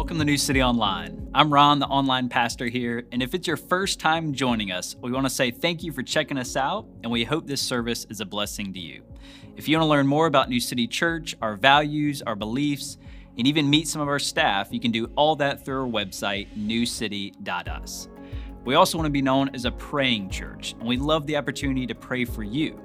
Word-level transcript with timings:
Welcome 0.00 0.18
to 0.18 0.24
New 0.24 0.38
City 0.38 0.62
Online. 0.62 1.28
I'm 1.34 1.52
Ron, 1.52 1.78
the 1.78 1.86
online 1.86 2.30
pastor 2.30 2.68
here, 2.68 3.04
and 3.12 3.22
if 3.22 3.34
it's 3.34 3.46
your 3.46 3.58
first 3.58 4.00
time 4.00 4.32
joining 4.32 4.72
us, 4.72 4.96
we 5.02 5.12
want 5.12 5.26
to 5.26 5.30
say 5.30 5.50
thank 5.50 5.82
you 5.82 5.92
for 5.92 6.02
checking 6.02 6.38
us 6.38 6.56
out, 6.56 6.86
and 7.02 7.12
we 7.12 7.22
hope 7.22 7.46
this 7.46 7.60
service 7.60 8.06
is 8.08 8.22
a 8.22 8.24
blessing 8.24 8.72
to 8.72 8.80
you. 8.80 9.02
If 9.58 9.68
you 9.68 9.76
want 9.76 9.84
to 9.84 9.90
learn 9.90 10.06
more 10.06 10.24
about 10.24 10.48
New 10.48 10.58
City 10.58 10.86
Church, 10.86 11.36
our 11.42 11.54
values, 11.54 12.22
our 12.22 12.34
beliefs, 12.34 12.96
and 13.36 13.46
even 13.46 13.68
meet 13.68 13.88
some 13.88 14.00
of 14.00 14.08
our 14.08 14.18
staff, 14.18 14.68
you 14.72 14.80
can 14.80 14.90
do 14.90 15.04
all 15.16 15.36
that 15.36 15.66
through 15.66 15.82
our 15.82 15.86
website, 15.86 16.48
newcity.us. 16.56 18.08
We 18.64 18.76
also 18.76 18.96
want 18.96 19.04
to 19.04 19.12
be 19.12 19.20
known 19.20 19.50
as 19.54 19.66
a 19.66 19.70
praying 19.70 20.30
church, 20.30 20.74
and 20.80 20.88
we 20.88 20.96
love 20.96 21.26
the 21.26 21.36
opportunity 21.36 21.86
to 21.86 21.94
pray 21.94 22.24
for 22.24 22.42
you. 22.42 22.80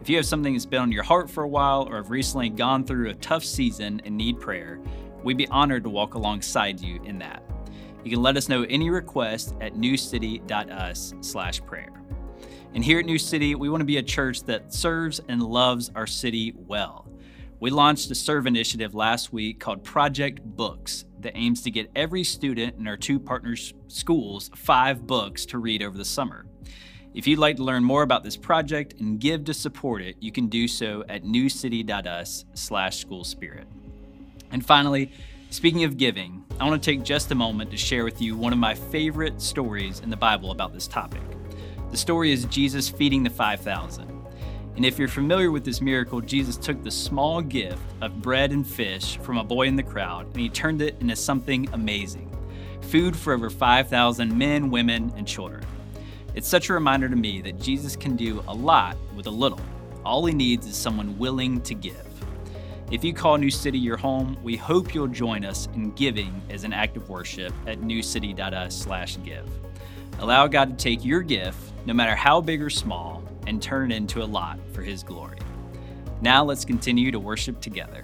If 0.00 0.08
you 0.08 0.16
have 0.16 0.26
something 0.26 0.54
that's 0.54 0.66
been 0.66 0.80
on 0.80 0.92
your 0.92 1.02
heart 1.02 1.30
for 1.30 1.44
a 1.44 1.48
while 1.48 1.86
or 1.88 1.96
have 1.96 2.10
recently 2.10 2.48
gone 2.48 2.84
through 2.84 3.10
a 3.10 3.14
tough 3.14 3.44
season 3.44 4.00
and 4.06 4.16
need 4.16 4.40
prayer, 4.40 4.80
we'd 5.24 5.36
be 5.36 5.48
honored 5.48 5.82
to 5.82 5.90
walk 5.90 6.14
alongside 6.14 6.80
you 6.80 7.02
in 7.02 7.18
that. 7.18 7.42
You 8.04 8.10
can 8.10 8.22
let 8.22 8.36
us 8.36 8.48
know 8.48 8.62
any 8.64 8.90
request 8.90 9.54
at 9.60 9.74
newcity.us/prayer. 9.74 12.02
And 12.74 12.84
here 12.84 12.98
at 12.98 13.06
New 13.06 13.18
City, 13.18 13.54
we 13.54 13.70
want 13.70 13.80
to 13.80 13.86
be 13.86 13.96
a 13.96 14.02
church 14.02 14.42
that 14.44 14.74
serves 14.74 15.20
and 15.28 15.42
loves 15.42 15.90
our 15.94 16.06
city 16.06 16.52
well. 16.56 17.08
We 17.60 17.70
launched 17.70 18.10
a 18.10 18.14
serve 18.14 18.46
initiative 18.46 18.94
last 18.94 19.32
week 19.32 19.60
called 19.60 19.84
Project 19.84 20.42
Books 20.44 21.06
that 21.20 21.36
aims 21.36 21.62
to 21.62 21.70
get 21.70 21.90
every 21.96 22.24
student 22.24 22.76
in 22.78 22.86
our 22.86 22.96
two 22.96 23.18
partners 23.18 23.72
schools 23.88 24.50
five 24.54 25.06
books 25.06 25.46
to 25.46 25.58
read 25.58 25.82
over 25.82 25.96
the 25.96 26.04
summer. 26.04 26.44
If 27.14 27.26
you'd 27.28 27.38
like 27.38 27.56
to 27.56 27.64
learn 27.64 27.84
more 27.84 28.02
about 28.02 28.24
this 28.24 28.36
project 28.36 29.00
and 29.00 29.20
give 29.20 29.44
to 29.44 29.54
support 29.54 30.02
it, 30.02 30.16
you 30.20 30.32
can 30.32 30.48
do 30.48 30.66
so 30.66 31.04
at 31.08 31.22
newcity.us/schoolspirit. 31.22 33.66
And 34.54 34.64
finally, 34.64 35.10
speaking 35.50 35.82
of 35.82 35.96
giving, 35.96 36.44
I 36.60 36.68
want 36.68 36.80
to 36.80 36.90
take 36.90 37.02
just 37.02 37.32
a 37.32 37.34
moment 37.34 37.72
to 37.72 37.76
share 37.76 38.04
with 38.04 38.22
you 38.22 38.36
one 38.36 38.52
of 38.52 38.58
my 38.60 38.72
favorite 38.72 39.42
stories 39.42 39.98
in 39.98 40.10
the 40.10 40.16
Bible 40.16 40.52
about 40.52 40.72
this 40.72 40.86
topic. 40.86 41.20
The 41.90 41.96
story 41.96 42.30
is 42.30 42.44
Jesus 42.44 42.88
feeding 42.88 43.24
the 43.24 43.30
5,000. 43.30 44.08
And 44.76 44.86
if 44.86 44.96
you're 44.96 45.08
familiar 45.08 45.50
with 45.50 45.64
this 45.64 45.80
miracle, 45.80 46.20
Jesus 46.20 46.56
took 46.56 46.84
the 46.84 46.90
small 46.92 47.42
gift 47.42 47.82
of 48.00 48.22
bread 48.22 48.52
and 48.52 48.64
fish 48.64 49.16
from 49.18 49.38
a 49.38 49.44
boy 49.44 49.66
in 49.66 49.74
the 49.74 49.82
crowd 49.82 50.26
and 50.26 50.36
he 50.36 50.48
turned 50.48 50.82
it 50.82 50.96
into 51.00 51.16
something 51.16 51.68
amazing 51.72 52.30
food 52.80 53.16
for 53.16 53.32
over 53.32 53.50
5,000 53.50 54.38
men, 54.38 54.70
women, 54.70 55.12
and 55.16 55.26
children. 55.26 55.64
It's 56.36 56.46
such 56.46 56.68
a 56.68 56.74
reminder 56.74 57.08
to 57.08 57.16
me 57.16 57.40
that 57.40 57.58
Jesus 57.58 57.96
can 57.96 58.14
do 58.14 58.44
a 58.46 58.54
lot 58.54 58.96
with 59.16 59.26
a 59.26 59.30
little. 59.30 59.60
All 60.04 60.24
he 60.26 60.34
needs 60.34 60.68
is 60.68 60.76
someone 60.76 61.18
willing 61.18 61.60
to 61.62 61.74
give. 61.74 62.03
If 62.90 63.02
you 63.02 63.12
call 63.14 63.38
New 63.38 63.50
City 63.50 63.78
your 63.78 63.96
home, 63.96 64.36
we 64.42 64.56
hope 64.56 64.94
you'll 64.94 65.08
join 65.08 65.44
us 65.44 65.68
in 65.74 65.90
giving 65.92 66.40
as 66.50 66.64
an 66.64 66.72
act 66.72 66.96
of 66.96 67.08
worship 67.08 67.52
at 67.66 67.80
newcity.us/give. 67.80 69.48
Allow 70.20 70.46
God 70.46 70.70
to 70.70 70.76
take 70.76 71.04
your 71.04 71.22
gift, 71.22 71.58
no 71.86 71.94
matter 71.94 72.14
how 72.14 72.40
big 72.40 72.62
or 72.62 72.70
small, 72.70 73.24
and 73.46 73.60
turn 73.60 73.90
it 73.90 73.96
into 73.96 74.22
a 74.22 74.24
lot 74.24 74.58
for 74.72 74.82
his 74.82 75.02
glory. 75.02 75.38
Now 76.20 76.44
let's 76.44 76.64
continue 76.64 77.10
to 77.10 77.18
worship 77.18 77.60
together. 77.60 78.02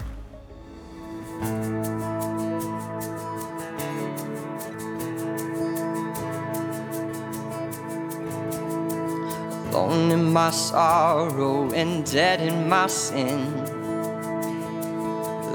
Alone 9.69 10.11
in 10.11 10.33
my 10.33 10.51
sorrow 10.51 11.71
and 11.73 12.05
dead 12.11 12.41
in 12.41 12.69
my 12.69 12.89
sin 12.89 13.70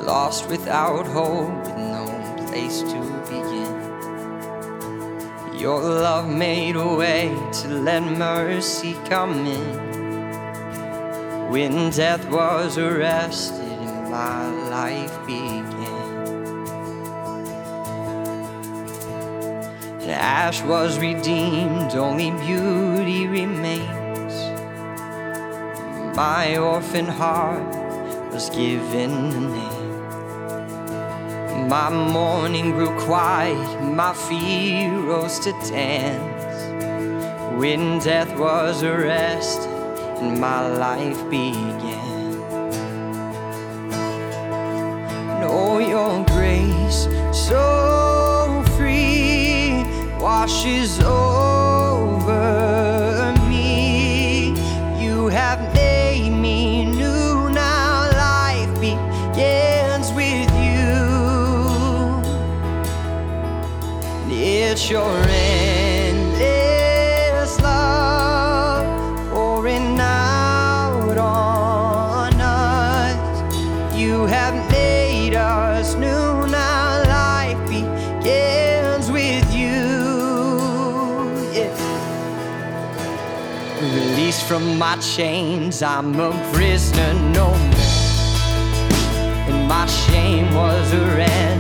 lost 0.06 0.48
without 0.50 1.08
hope, 1.08 1.66
with 1.66 1.78
no 1.78 2.06
place 2.48 2.82
to 2.82 3.00
begin. 3.28 3.74
Your 5.60 5.80
love 5.80 6.30
made 6.30 6.76
a 6.76 6.88
way 6.96 7.36
to 7.62 7.68
let 7.68 8.04
mercy 8.04 8.94
come 9.10 9.46
in. 9.48 9.96
When 11.50 11.90
death 11.90 12.30
was 12.30 12.78
arrested 12.78 13.62
and 13.62 14.12
my 14.12 14.48
life 14.70 15.26
began. 15.26 15.66
And 20.02 20.12
ash 20.12 20.62
was 20.62 21.00
redeemed, 21.00 21.96
only 21.96 22.30
beauty 22.46 23.26
remains. 23.26 24.36
My 26.16 26.58
orphan 26.58 27.08
heart 27.08 27.74
was 28.32 28.50
given 28.52 29.12
a 29.12 29.40
name. 29.40 29.85
My 31.68 31.90
mourning 31.90 32.74
grew 32.74 32.96
quiet, 33.00 33.82
my 33.82 34.14
feet 34.14 34.88
rose 34.88 35.40
to 35.40 35.52
dance. 35.68 36.62
When 37.60 37.98
death 37.98 38.38
was 38.38 38.84
arrested 38.84 39.72
and 40.22 40.40
my 40.40 40.68
life 40.68 41.28
began. 41.28 42.40
Know 45.42 45.80
your 45.80 46.24
grace 46.26 47.08
so 47.32 48.64
free 48.78 49.84
washes 50.20 51.00
over 51.00 51.25
Your 64.88 65.18
endless 65.28 66.44
love 67.60 68.86
pouring 69.32 70.00
out 70.00 71.18
on 71.18 72.34
us. 72.40 73.96
You 73.96 74.28
have 74.28 74.54
made 74.70 75.34
us 75.34 75.96
new 75.96 76.46
now. 76.52 77.04
Life 77.08 77.58
begins 77.68 79.10
with 79.10 79.52
you. 79.52 79.82
Yes. 81.52 81.80
Released 83.82 84.44
from 84.44 84.78
my 84.78 84.98
chains, 84.98 85.82
I'm 85.82 86.20
a 86.20 86.32
prisoner 86.54 87.14
no 87.32 87.50
more. 87.50 87.76
And 89.50 89.68
my 89.68 89.88
shame 89.88 90.54
was 90.54 90.94
a 90.94 91.00
ransom. 91.00 91.55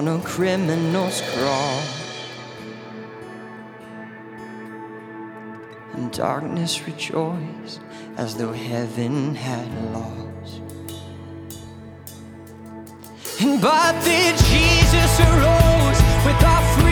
On 0.00 0.08
a 0.08 0.18
criminal's 0.22 1.20
cross. 1.32 2.24
And 5.92 6.10
darkness 6.10 6.86
rejoiced 6.86 7.82
as 8.16 8.34
though 8.34 8.52
heaven 8.52 9.34
had 9.34 9.68
lost. 9.92 10.62
And 13.42 13.60
but 13.60 13.92
then 14.00 14.34
Jesus 14.38 15.20
arose 15.20 16.00
with 16.24 16.44
our 16.44 16.62
freedom 16.78 16.89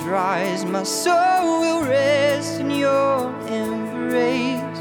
rise, 0.00 0.64
my 0.64 0.82
soul 0.82 1.60
will 1.60 1.84
rest 1.84 2.58
in 2.60 2.70
your 2.70 3.30
embrace, 3.48 4.78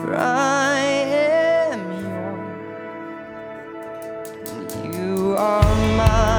for 0.00 0.16
I 0.16 0.78
am 0.78 1.92
yours, 2.04 2.70
and 4.50 4.94
you 4.94 5.36
are 5.36 5.74
mine. 5.96 6.36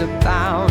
abound. 0.00 0.69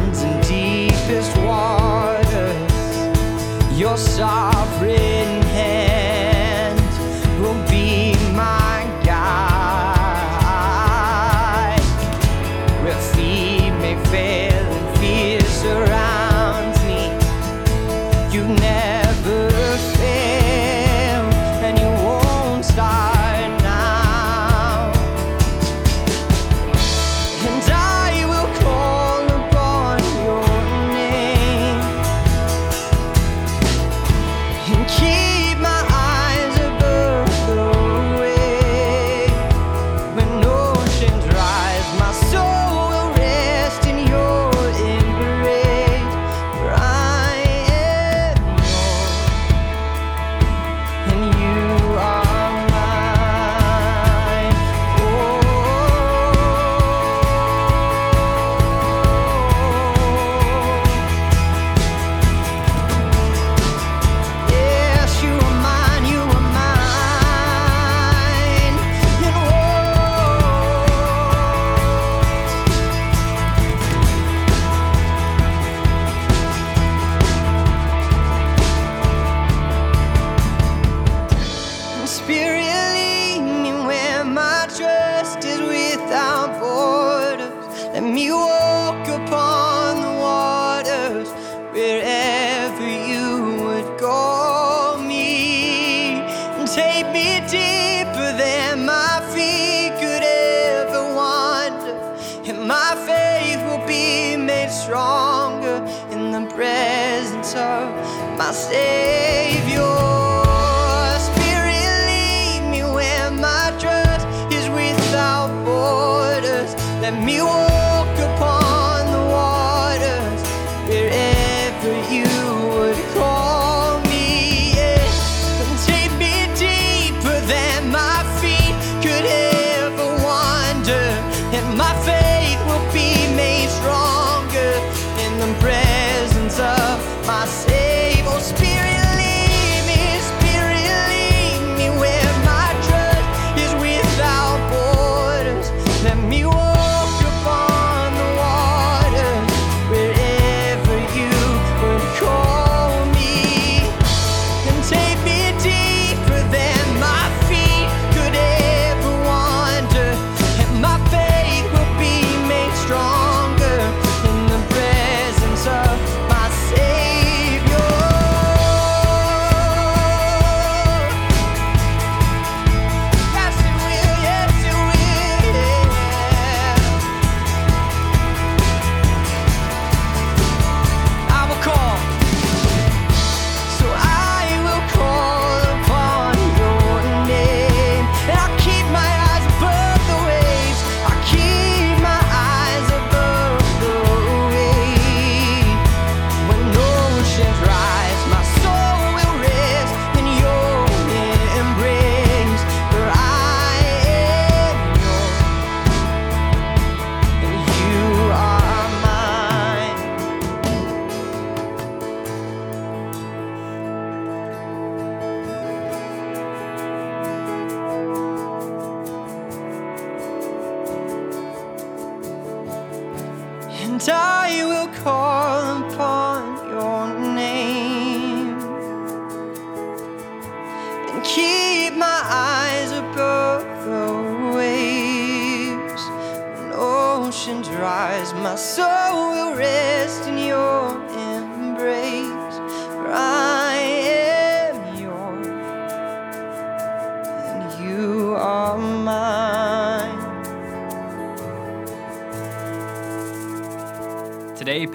let 117.12 117.24
me 117.24 117.42
walk. 117.42 117.69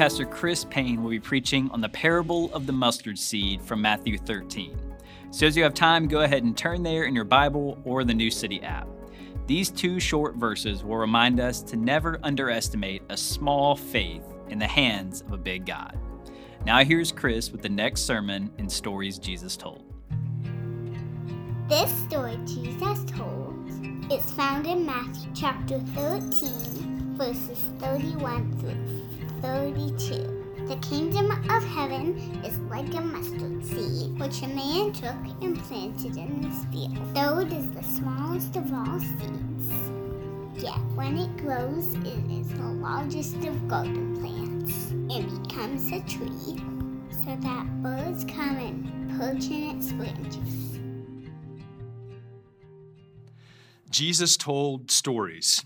Pastor 0.05 0.27
Chris 0.27 0.67
Payne 0.67 1.03
will 1.03 1.09
be 1.09 1.19
preaching 1.19 1.71
on 1.71 1.81
the 1.81 1.89
parable 1.89 2.53
of 2.53 2.67
the 2.67 2.73
mustard 2.75 3.19
seed 3.19 3.63
from 3.63 3.81
Matthew 3.81 4.19
13. 4.19 4.79
So, 5.31 5.47
as 5.47 5.57
you 5.57 5.63
have 5.63 5.73
time, 5.73 6.09
go 6.09 6.21
ahead 6.21 6.43
and 6.43 6.55
turn 6.55 6.83
there 6.83 7.05
in 7.05 7.15
your 7.15 7.25
Bible 7.25 7.79
or 7.85 8.05
the 8.05 8.13
New 8.13 8.31
City 8.31 8.63
app. 8.63 8.87
These 9.47 9.71
two 9.71 9.99
short 9.99 10.35
verses 10.35 10.85
will 10.85 10.99
remind 10.99 11.41
us 11.41 11.63
to 11.63 11.77
never 11.79 12.21
underestimate 12.23 13.01
a 13.09 13.17
small 13.17 13.75
faith 13.75 14.23
in 14.51 14.59
the 14.59 14.67
hands 14.67 15.23
of 15.23 15.33
a 15.33 15.39
big 15.39 15.65
God. 15.65 15.99
Now, 16.67 16.85
here's 16.85 17.11
Chris 17.11 17.51
with 17.51 17.63
the 17.63 17.71
next 17.71 18.03
sermon 18.03 18.53
in 18.59 18.69
Stories 18.69 19.19
Jesus 19.19 19.57
Told. 19.57 19.91
This 21.67 21.91
story 22.05 22.39
Jesus 22.45 23.05
told 23.07 24.13
is 24.13 24.31
found 24.33 24.67
in 24.67 24.85
Matthew 24.85 25.31
chapter 25.35 25.79
13, 25.79 27.15
verses 27.17 27.59
31 27.79 28.59
through 28.59 29.04
32. 29.45 30.65
The 30.69 30.77
kingdom 30.77 31.31
of 31.51 31.63
heaven 31.65 32.17
is 32.43 32.57
like 32.71 32.95
a 32.95 33.01
mustard 33.03 33.63
seed, 33.63 34.19
which 34.19 34.41
a 34.41 34.49
man 34.49 34.91
took 34.91 35.43
and 35.43 35.63
planted 35.65 36.17
in 36.17 36.43
his 36.43 36.65
field. 36.73 37.15
Though 37.15 37.41
it 37.41 37.53
is 37.53 37.71
the 37.71 37.83
smallest 37.83 38.57
of 38.57 38.73
all 38.73 38.99
seeds, 38.99 39.71
yet 40.57 40.79
when 40.95 41.19
it 41.19 41.37
grows, 41.37 41.93
it 41.97 42.31
is 42.31 42.49
the 42.49 42.73
largest 42.81 43.37
of 43.45 43.69
garden 43.69 44.17
plants 44.17 44.91
and 44.91 45.47
becomes 45.47 45.93
a 45.93 46.01
tree, 46.09 46.59
so 47.11 47.37
that 47.37 47.83
birds 47.83 48.25
come 48.25 48.57
and 48.57 49.19
perch 49.19 49.51
in 49.51 49.77
its 49.77 49.93
branches. 49.93 50.81
Jesus 53.91 54.39
told 54.39 54.91
stories. 54.91 55.63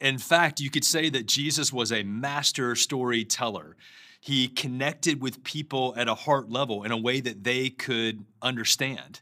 In 0.00 0.18
fact, 0.18 0.60
you 0.60 0.70
could 0.70 0.84
say 0.84 1.10
that 1.10 1.26
Jesus 1.26 1.72
was 1.72 1.90
a 1.90 2.04
master 2.04 2.76
storyteller. 2.76 3.76
He 4.20 4.48
connected 4.48 5.20
with 5.20 5.44
people 5.44 5.94
at 5.96 6.08
a 6.08 6.14
heart 6.14 6.50
level 6.50 6.84
in 6.84 6.92
a 6.92 6.96
way 6.96 7.20
that 7.20 7.44
they 7.44 7.70
could 7.70 8.24
understand. 8.42 9.20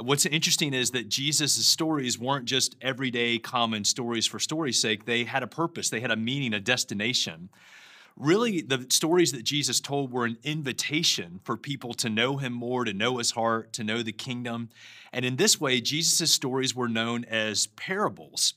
What's 0.00 0.24
interesting 0.24 0.72
is 0.72 0.92
that 0.92 1.08
Jesus' 1.08 1.66
stories 1.66 2.18
weren't 2.18 2.46
just 2.46 2.76
everyday 2.80 3.38
common 3.38 3.84
stories 3.84 4.26
for 4.26 4.38
story's 4.38 4.80
sake. 4.80 5.04
They 5.04 5.24
had 5.24 5.42
a 5.42 5.46
purpose, 5.46 5.90
they 5.90 6.00
had 6.00 6.10
a 6.10 6.16
meaning, 6.16 6.54
a 6.54 6.60
destination. 6.60 7.50
Really, 8.16 8.60
the 8.60 8.86
stories 8.90 9.32
that 9.32 9.42
Jesus 9.42 9.80
told 9.80 10.12
were 10.12 10.26
an 10.26 10.38
invitation 10.42 11.40
for 11.44 11.56
people 11.56 11.94
to 11.94 12.10
know 12.10 12.36
him 12.36 12.52
more, 12.52 12.84
to 12.84 12.92
know 12.92 13.18
his 13.18 13.32
heart, 13.32 13.72
to 13.74 13.84
know 13.84 14.02
the 14.02 14.12
kingdom. 14.12 14.68
And 15.12 15.24
in 15.24 15.36
this 15.36 15.60
way, 15.60 15.80
Jesus' 15.80 16.30
stories 16.30 16.74
were 16.74 16.88
known 16.88 17.24
as 17.24 17.68
parables. 17.68 18.54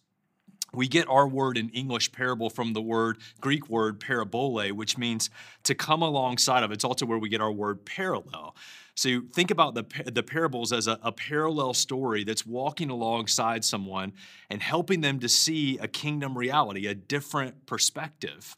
We 0.76 0.88
get 0.88 1.08
our 1.10 1.28
word 1.28 1.58
in 1.58 1.70
English 1.70 2.12
parable 2.12 2.50
from 2.50 2.74
the 2.74 2.82
word 2.82 3.18
Greek 3.42 3.70
word 3.70 4.00
parabole, 4.00 4.72
which 4.74 4.98
means 4.98 5.30
to 5.64 5.76
come 5.76 6.02
alongside 6.02 6.64
of. 6.64 6.72
It's 6.72 6.84
also 6.84 7.06
where 7.06 7.18
we 7.18 7.30
get 7.30 7.42
our 7.42 7.52
word 7.52 7.86
parallel. 7.86 8.56
So 8.96 9.22
think 9.34 9.52
about 9.52 9.76
the, 9.76 9.86
the 10.06 10.24
parables 10.24 10.72
as 10.72 10.88
a, 10.88 10.98
a, 11.04 11.12
parallel 11.12 11.74
story 11.74 12.24
that's 12.24 12.46
walking 12.46 12.90
alongside 12.90 13.66
someone 13.66 14.14
and 14.50 14.62
helping 14.62 15.02
them 15.02 15.20
to 15.20 15.28
see 15.28 15.78
a 15.80 15.88
kingdom 15.88 16.38
reality, 16.38 16.88
a 16.88 16.96
different 16.96 17.66
perspective. 17.66 18.56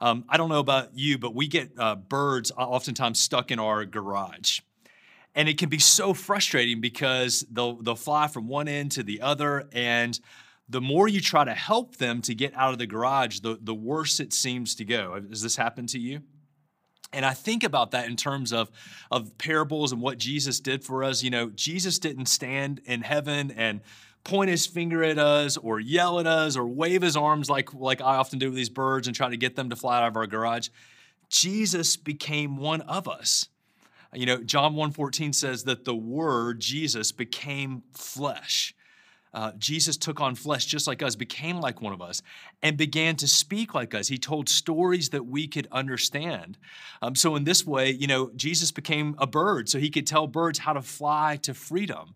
Um, 0.00 0.24
I 0.28 0.38
don't 0.38 0.48
know 0.48 0.58
about 0.58 0.96
you, 0.96 1.18
but 1.18 1.34
we 1.34 1.48
get 1.48 1.72
uh, 1.78 1.96
birds 1.96 2.50
oftentimes 2.56 3.20
stuck 3.20 3.50
in 3.50 3.58
our 3.58 3.84
garage. 3.84 4.60
And 5.34 5.48
it 5.48 5.58
can 5.58 5.68
be 5.68 5.78
so 5.78 6.14
frustrating 6.14 6.80
because 6.80 7.44
they'll, 7.50 7.74
they'll 7.74 7.94
fly 7.94 8.28
from 8.28 8.48
one 8.48 8.68
end 8.68 8.92
to 8.92 9.02
the 9.02 9.20
other. 9.20 9.68
And 9.72 10.18
the 10.68 10.80
more 10.80 11.08
you 11.08 11.20
try 11.20 11.44
to 11.44 11.54
help 11.54 11.96
them 11.96 12.22
to 12.22 12.34
get 12.34 12.54
out 12.54 12.72
of 12.72 12.78
the 12.78 12.86
garage, 12.86 13.40
the, 13.40 13.58
the 13.60 13.74
worse 13.74 14.18
it 14.20 14.32
seems 14.32 14.74
to 14.76 14.84
go. 14.84 15.20
Has 15.28 15.42
this 15.42 15.56
happened 15.56 15.90
to 15.90 15.98
you? 15.98 16.22
And 17.12 17.24
I 17.24 17.32
think 17.32 17.62
about 17.62 17.92
that 17.92 18.06
in 18.06 18.16
terms 18.16 18.52
of, 18.52 18.70
of 19.10 19.38
parables 19.38 19.92
and 19.92 20.00
what 20.00 20.18
Jesus 20.18 20.58
did 20.58 20.82
for 20.82 21.04
us. 21.04 21.22
You 21.22 21.30
know, 21.30 21.50
Jesus 21.50 21.98
didn't 21.98 22.26
stand 22.26 22.80
in 22.84 23.02
heaven 23.02 23.52
and 23.52 23.82
point 24.24 24.50
his 24.50 24.66
finger 24.66 25.04
at 25.04 25.18
us 25.18 25.56
or 25.56 25.78
yell 25.78 26.18
at 26.18 26.26
us 26.26 26.56
or 26.56 26.66
wave 26.66 27.02
his 27.02 27.16
arms 27.16 27.48
like, 27.48 27.72
like 27.74 28.00
I 28.00 28.16
often 28.16 28.38
do 28.38 28.46
with 28.46 28.56
these 28.56 28.70
birds 28.70 29.06
and 29.06 29.14
try 29.14 29.28
to 29.28 29.36
get 29.36 29.54
them 29.54 29.70
to 29.70 29.76
fly 29.76 29.98
out 29.98 30.08
of 30.08 30.16
our 30.16 30.26
garage. 30.26 30.70
Jesus 31.28 31.96
became 31.96 32.56
one 32.56 32.80
of 32.82 33.06
us. 33.06 33.48
You 34.12 34.26
know, 34.26 34.38
John 34.38 34.74
1:14 34.74 35.34
says 35.34 35.64
that 35.64 35.84
the 35.84 35.94
word 35.94 36.60
Jesus 36.60 37.10
became 37.10 37.82
flesh 37.92 38.74
uh, 39.34 39.52
Jesus 39.58 39.96
took 39.96 40.20
on 40.20 40.36
flesh 40.36 40.64
just 40.64 40.86
like 40.86 41.02
us, 41.02 41.16
became 41.16 41.60
like 41.60 41.82
one 41.82 41.92
of 41.92 42.00
us, 42.00 42.22
and 42.62 42.76
began 42.76 43.16
to 43.16 43.26
speak 43.26 43.74
like 43.74 43.92
us. 43.92 44.08
He 44.08 44.16
told 44.16 44.48
stories 44.48 45.10
that 45.10 45.26
we 45.26 45.48
could 45.48 45.66
understand. 45.72 46.56
Um, 47.02 47.16
so, 47.16 47.34
in 47.34 47.44
this 47.44 47.66
way, 47.66 47.90
you 47.90 48.06
know, 48.06 48.30
Jesus 48.36 48.70
became 48.70 49.16
a 49.18 49.26
bird 49.26 49.68
so 49.68 49.78
he 49.78 49.90
could 49.90 50.06
tell 50.06 50.26
birds 50.26 50.60
how 50.60 50.72
to 50.72 50.82
fly 50.82 51.36
to 51.42 51.52
freedom. 51.52 52.14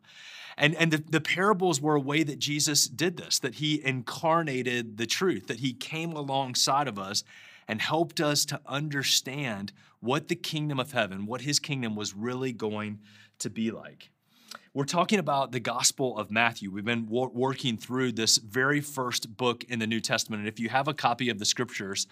And, 0.57 0.75
and 0.75 0.93
the, 0.93 0.99
the 1.09 1.21
parables 1.21 1.81
were 1.81 1.95
a 1.95 2.01
way 2.01 2.23
that 2.25 2.39
Jesus 2.39 2.89
did 2.89 3.17
this, 3.17 3.39
that 3.41 3.57
he 3.57 3.85
incarnated 3.85 4.97
the 4.97 5.07
truth, 5.07 5.47
that 5.47 5.61
he 5.61 5.73
came 5.73 6.13
alongside 6.13 6.89
of 6.89 6.99
us 6.99 7.23
and 7.69 7.81
helped 7.81 8.21
us 8.21 8.45
to 8.47 8.61
understand 8.67 9.73
what 10.01 10.29
the 10.29 10.35
kingdom 10.35 10.81
of 10.81 10.93
heaven, 10.93 11.27
what 11.27 11.43
his 11.43 11.59
kingdom 11.59 11.95
was 11.95 12.15
really 12.15 12.53
going 12.53 12.99
to 13.39 13.51
be 13.51 13.71
like. 13.71 14.11
We're 14.75 14.85
talking 14.85 15.19
about 15.19 15.53
the 15.53 15.61
Gospel 15.61 16.17
of 16.17 16.31
Matthew. 16.31 16.71
We've 16.71 16.85
been 16.85 17.07
wor- 17.07 17.31
working 17.31 17.77
through 17.77 18.13
this 18.13 18.37
very 18.37 18.81
first 18.81 19.37
book 19.37 19.65
in 19.65 19.79
the 19.79 19.87
New 19.87 20.01
Testament. 20.01 20.41
And 20.41 20.49
if 20.49 20.61
you 20.61 20.69
have 20.69 20.89
a 20.89 20.95
copy 20.95 21.31
of 21.31 21.39
the 21.39 21.45
scriptures, 21.45 22.07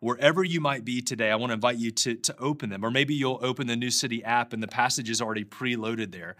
wherever 0.00 0.44
you 0.44 0.60
might 0.60 0.84
be 0.84 1.00
today, 1.00 1.30
I 1.30 1.36
want 1.36 1.50
to 1.50 1.54
invite 1.54 1.78
you 1.78 1.90
to, 1.90 2.14
to 2.14 2.38
open 2.38 2.70
them. 2.70 2.84
Or 2.84 2.90
maybe 2.90 3.14
you'll 3.14 3.40
open 3.42 3.66
the 3.66 3.76
New 3.76 3.90
City 3.90 4.22
app 4.24 4.52
and 4.52 4.62
the 4.62 4.68
passage 4.68 5.10
is 5.10 5.20
already 5.20 5.44
preloaded 5.44 6.12
there. 6.12 6.36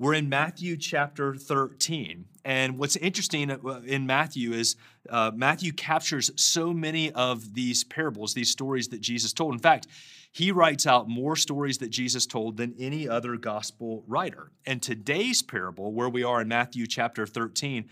We're 0.00 0.14
in 0.14 0.30
Matthew 0.30 0.78
chapter 0.78 1.34
13. 1.34 2.24
And 2.44 2.78
what's 2.78 2.96
interesting 2.96 3.50
uh, 3.50 3.82
in 3.84 4.06
Matthew 4.06 4.52
is 4.52 4.76
uh, 5.10 5.30
Matthew 5.34 5.72
captures 5.72 6.30
so 6.36 6.72
many 6.72 7.12
of 7.12 7.52
these 7.52 7.84
parables, 7.84 8.32
these 8.32 8.50
stories 8.50 8.88
that 8.88 9.02
Jesus 9.02 9.34
told. 9.34 9.52
In 9.52 9.60
fact, 9.60 9.88
he 10.32 10.52
writes 10.52 10.86
out 10.86 11.08
more 11.08 11.34
stories 11.36 11.78
that 11.78 11.90
Jesus 11.90 12.26
told 12.26 12.56
than 12.56 12.74
any 12.78 13.08
other 13.08 13.36
gospel 13.36 14.04
writer. 14.06 14.52
And 14.64 14.80
today's 14.80 15.42
parable, 15.42 15.92
where 15.92 16.08
we 16.08 16.22
are 16.22 16.40
in 16.40 16.48
Matthew 16.48 16.86
chapter 16.86 17.26
13, 17.26 17.88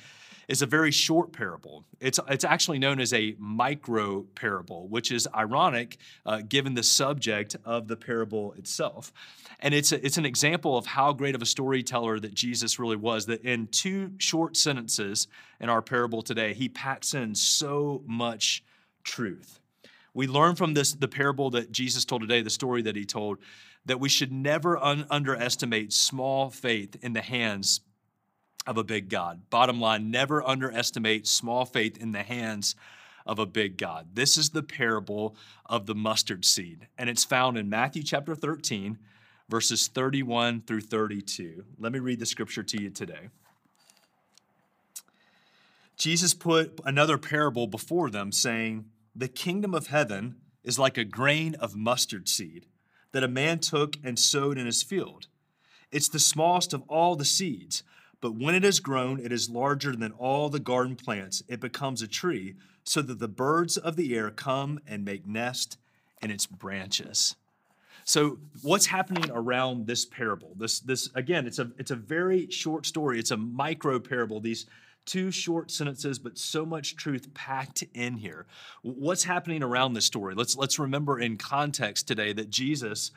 is 0.48 0.62
a 0.62 0.66
very 0.66 0.90
short 0.90 1.32
parable. 1.32 1.84
It's, 2.00 2.18
it's 2.28 2.44
actually 2.44 2.78
known 2.78 3.00
as 3.00 3.12
a 3.12 3.36
micro 3.38 4.22
parable, 4.34 4.88
which 4.88 5.12
is 5.12 5.28
ironic 5.34 5.98
uh, 6.24 6.40
given 6.48 6.74
the 6.74 6.82
subject 6.82 7.54
of 7.64 7.86
the 7.86 7.96
parable 7.96 8.54
itself. 8.54 9.12
And 9.60 9.74
it's, 9.74 9.92
a, 9.92 10.04
it's 10.04 10.16
an 10.16 10.24
example 10.24 10.78
of 10.78 10.86
how 10.86 11.12
great 11.12 11.34
of 11.34 11.42
a 11.42 11.46
storyteller 11.46 12.18
that 12.20 12.32
Jesus 12.32 12.78
really 12.78 12.96
was, 12.96 13.26
that 13.26 13.42
in 13.42 13.66
two 13.66 14.12
short 14.18 14.56
sentences 14.56 15.26
in 15.60 15.68
our 15.68 15.82
parable 15.82 16.22
today, 16.22 16.54
he 16.54 16.68
packs 16.68 17.12
in 17.12 17.34
so 17.34 18.02
much 18.06 18.64
truth. 19.04 19.60
We 20.18 20.26
learn 20.26 20.56
from 20.56 20.74
this 20.74 20.94
the 20.94 21.06
parable 21.06 21.50
that 21.50 21.70
Jesus 21.70 22.04
told 22.04 22.22
today, 22.22 22.42
the 22.42 22.50
story 22.50 22.82
that 22.82 22.96
he 22.96 23.04
told, 23.04 23.38
that 23.86 24.00
we 24.00 24.08
should 24.08 24.32
never 24.32 24.76
un- 24.76 25.06
underestimate 25.08 25.92
small 25.92 26.50
faith 26.50 26.96
in 27.00 27.12
the 27.12 27.20
hands 27.22 27.82
of 28.66 28.76
a 28.78 28.82
big 28.82 29.10
God. 29.10 29.48
Bottom 29.48 29.80
line, 29.80 30.10
never 30.10 30.44
underestimate 30.44 31.28
small 31.28 31.64
faith 31.64 31.96
in 31.96 32.10
the 32.10 32.24
hands 32.24 32.74
of 33.26 33.38
a 33.38 33.46
big 33.46 33.76
God. 33.76 34.08
This 34.14 34.36
is 34.36 34.50
the 34.50 34.64
parable 34.64 35.36
of 35.66 35.86
the 35.86 35.94
mustard 35.94 36.44
seed, 36.44 36.88
and 36.98 37.08
it's 37.08 37.22
found 37.22 37.56
in 37.56 37.70
Matthew 37.70 38.02
chapter 38.02 38.34
13, 38.34 38.98
verses 39.48 39.86
31 39.86 40.62
through 40.62 40.80
32. 40.80 41.62
Let 41.78 41.92
me 41.92 42.00
read 42.00 42.18
the 42.18 42.26
scripture 42.26 42.64
to 42.64 42.82
you 42.82 42.90
today. 42.90 43.28
Jesus 45.96 46.34
put 46.34 46.80
another 46.84 47.18
parable 47.18 47.68
before 47.68 48.10
them, 48.10 48.32
saying, 48.32 48.86
the 49.18 49.28
kingdom 49.28 49.74
of 49.74 49.88
heaven 49.88 50.36
is 50.62 50.78
like 50.78 50.96
a 50.96 51.04
grain 51.04 51.56
of 51.56 51.74
mustard 51.74 52.28
seed 52.28 52.66
that 53.10 53.24
a 53.24 53.28
man 53.28 53.58
took 53.58 53.96
and 54.04 54.16
sowed 54.16 54.56
in 54.56 54.66
his 54.66 54.82
field. 54.82 55.26
It's 55.90 56.08
the 56.08 56.20
smallest 56.20 56.72
of 56.72 56.82
all 56.88 57.16
the 57.16 57.24
seeds, 57.24 57.82
but 58.20 58.36
when 58.36 58.54
it 58.54 58.62
has 58.62 58.78
grown, 58.78 59.18
it 59.18 59.32
is 59.32 59.50
larger 59.50 59.96
than 59.96 60.12
all 60.12 60.48
the 60.48 60.60
garden 60.60 60.94
plants. 60.94 61.42
It 61.48 61.60
becomes 61.60 62.00
a 62.00 62.06
tree, 62.06 62.54
so 62.84 63.02
that 63.02 63.18
the 63.18 63.28
birds 63.28 63.76
of 63.76 63.96
the 63.96 64.16
air 64.16 64.30
come 64.30 64.78
and 64.86 65.04
make 65.04 65.26
nest 65.26 65.78
in 66.22 66.30
its 66.30 66.46
branches. 66.46 67.34
So, 68.04 68.38
what's 68.62 68.86
happening 68.86 69.30
around 69.30 69.86
this 69.86 70.04
parable? 70.04 70.54
This, 70.56 70.80
this 70.80 71.10
again, 71.14 71.46
it's 71.46 71.58
a 71.58 71.70
it's 71.76 71.90
a 71.90 71.96
very 71.96 72.50
short 72.50 72.86
story. 72.86 73.18
It's 73.18 73.32
a 73.32 73.36
micro 73.36 73.98
parable. 73.98 74.40
These 74.40 74.66
two 75.08 75.30
short 75.30 75.70
sentences, 75.70 76.18
but 76.18 76.36
so 76.38 76.66
much 76.66 76.94
truth 76.94 77.32
packed 77.32 77.82
in 77.94 78.18
here. 78.18 78.46
What's 78.82 79.24
happening 79.24 79.62
around 79.62 79.94
this 79.94 80.04
story? 80.04 80.34
Let's, 80.34 80.54
let's 80.54 80.78
remember 80.78 81.18
in 81.18 81.38
context 81.38 82.06
today 82.06 82.34
that 82.34 82.50
Jesus 82.50 83.10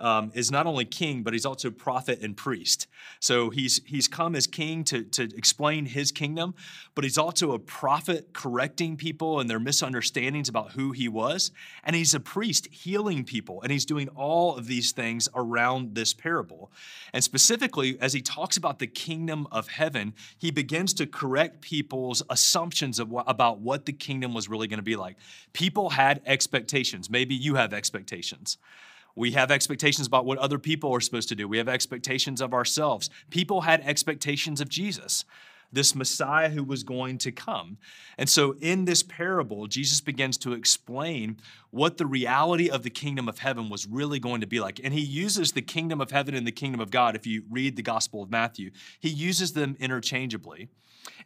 um, 0.00 0.30
is 0.34 0.50
not 0.50 0.66
only 0.66 0.84
king, 0.84 1.22
but 1.22 1.32
he's 1.32 1.46
also 1.46 1.70
prophet 1.70 2.20
and 2.22 2.36
priest. 2.36 2.86
So 3.20 3.50
he's, 3.50 3.80
he's 3.84 4.08
come 4.08 4.34
as 4.34 4.46
king 4.46 4.84
to, 4.84 5.02
to 5.02 5.24
explain 5.36 5.86
his 5.86 6.12
kingdom, 6.12 6.54
but 6.94 7.04
he's 7.04 7.18
also 7.18 7.52
a 7.52 7.58
prophet 7.58 8.32
correcting 8.32 8.96
people 8.96 9.40
and 9.40 9.48
their 9.48 9.60
misunderstandings 9.60 10.48
about 10.48 10.72
who 10.72 10.92
he 10.92 11.08
was. 11.08 11.50
And 11.84 11.94
he's 11.96 12.14
a 12.14 12.20
priest 12.20 12.68
healing 12.72 13.24
people. 13.24 13.62
And 13.62 13.72
he's 13.72 13.84
doing 13.84 14.08
all 14.10 14.56
of 14.56 14.66
these 14.66 14.92
things 14.92 15.28
around 15.34 15.94
this 15.94 16.14
parable. 16.14 16.70
And 17.12 17.22
specifically, 17.22 17.98
as 18.00 18.12
he 18.12 18.22
talks 18.22 18.56
about 18.56 18.78
the 18.78 18.86
kingdom 18.86 19.46
of 19.50 19.68
heaven, 19.68 20.14
he 20.36 20.50
begins 20.50 20.94
to 20.94 21.06
correct 21.06 21.60
people's 21.60 22.22
assumptions 22.30 22.98
of 22.98 23.12
about 23.26 23.60
what 23.60 23.86
the 23.86 23.92
kingdom 23.92 24.34
was 24.34 24.48
really 24.48 24.68
going 24.68 24.78
to 24.78 24.82
be 24.82 24.96
like. 24.96 25.16
People 25.52 25.90
had 25.90 26.20
expectations. 26.26 27.10
Maybe 27.10 27.34
you 27.34 27.54
have 27.56 27.72
expectations. 27.72 28.58
We 29.18 29.32
have 29.32 29.50
expectations 29.50 30.06
about 30.06 30.24
what 30.24 30.38
other 30.38 30.58
people 30.58 30.94
are 30.94 31.00
supposed 31.00 31.28
to 31.30 31.34
do. 31.34 31.48
We 31.48 31.58
have 31.58 31.68
expectations 31.68 32.40
of 32.40 32.54
ourselves. 32.54 33.10
People 33.30 33.62
had 33.62 33.80
expectations 33.80 34.60
of 34.60 34.68
Jesus, 34.68 35.24
this 35.72 35.94
Messiah 35.94 36.48
who 36.48 36.62
was 36.62 36.84
going 36.84 37.18
to 37.18 37.32
come. 37.32 37.78
And 38.16 38.28
so 38.28 38.54
in 38.60 38.84
this 38.84 39.02
parable, 39.02 39.66
Jesus 39.66 40.00
begins 40.00 40.38
to 40.38 40.52
explain 40.52 41.38
what 41.70 41.98
the 41.98 42.06
reality 42.06 42.70
of 42.70 42.84
the 42.84 42.90
kingdom 42.90 43.28
of 43.28 43.38
heaven 43.38 43.68
was 43.68 43.86
really 43.86 44.20
going 44.20 44.40
to 44.40 44.46
be 44.46 44.60
like. 44.60 44.80
And 44.82 44.94
he 44.94 45.00
uses 45.00 45.52
the 45.52 45.62
kingdom 45.62 46.00
of 46.00 46.12
heaven 46.12 46.34
and 46.34 46.46
the 46.46 46.52
kingdom 46.52 46.80
of 46.80 46.90
God. 46.90 47.16
If 47.16 47.26
you 47.26 47.42
read 47.50 47.76
the 47.76 47.82
Gospel 47.82 48.22
of 48.22 48.30
Matthew, 48.30 48.70
he 49.00 49.08
uses 49.08 49.52
them 49.52 49.76
interchangeably. 49.80 50.68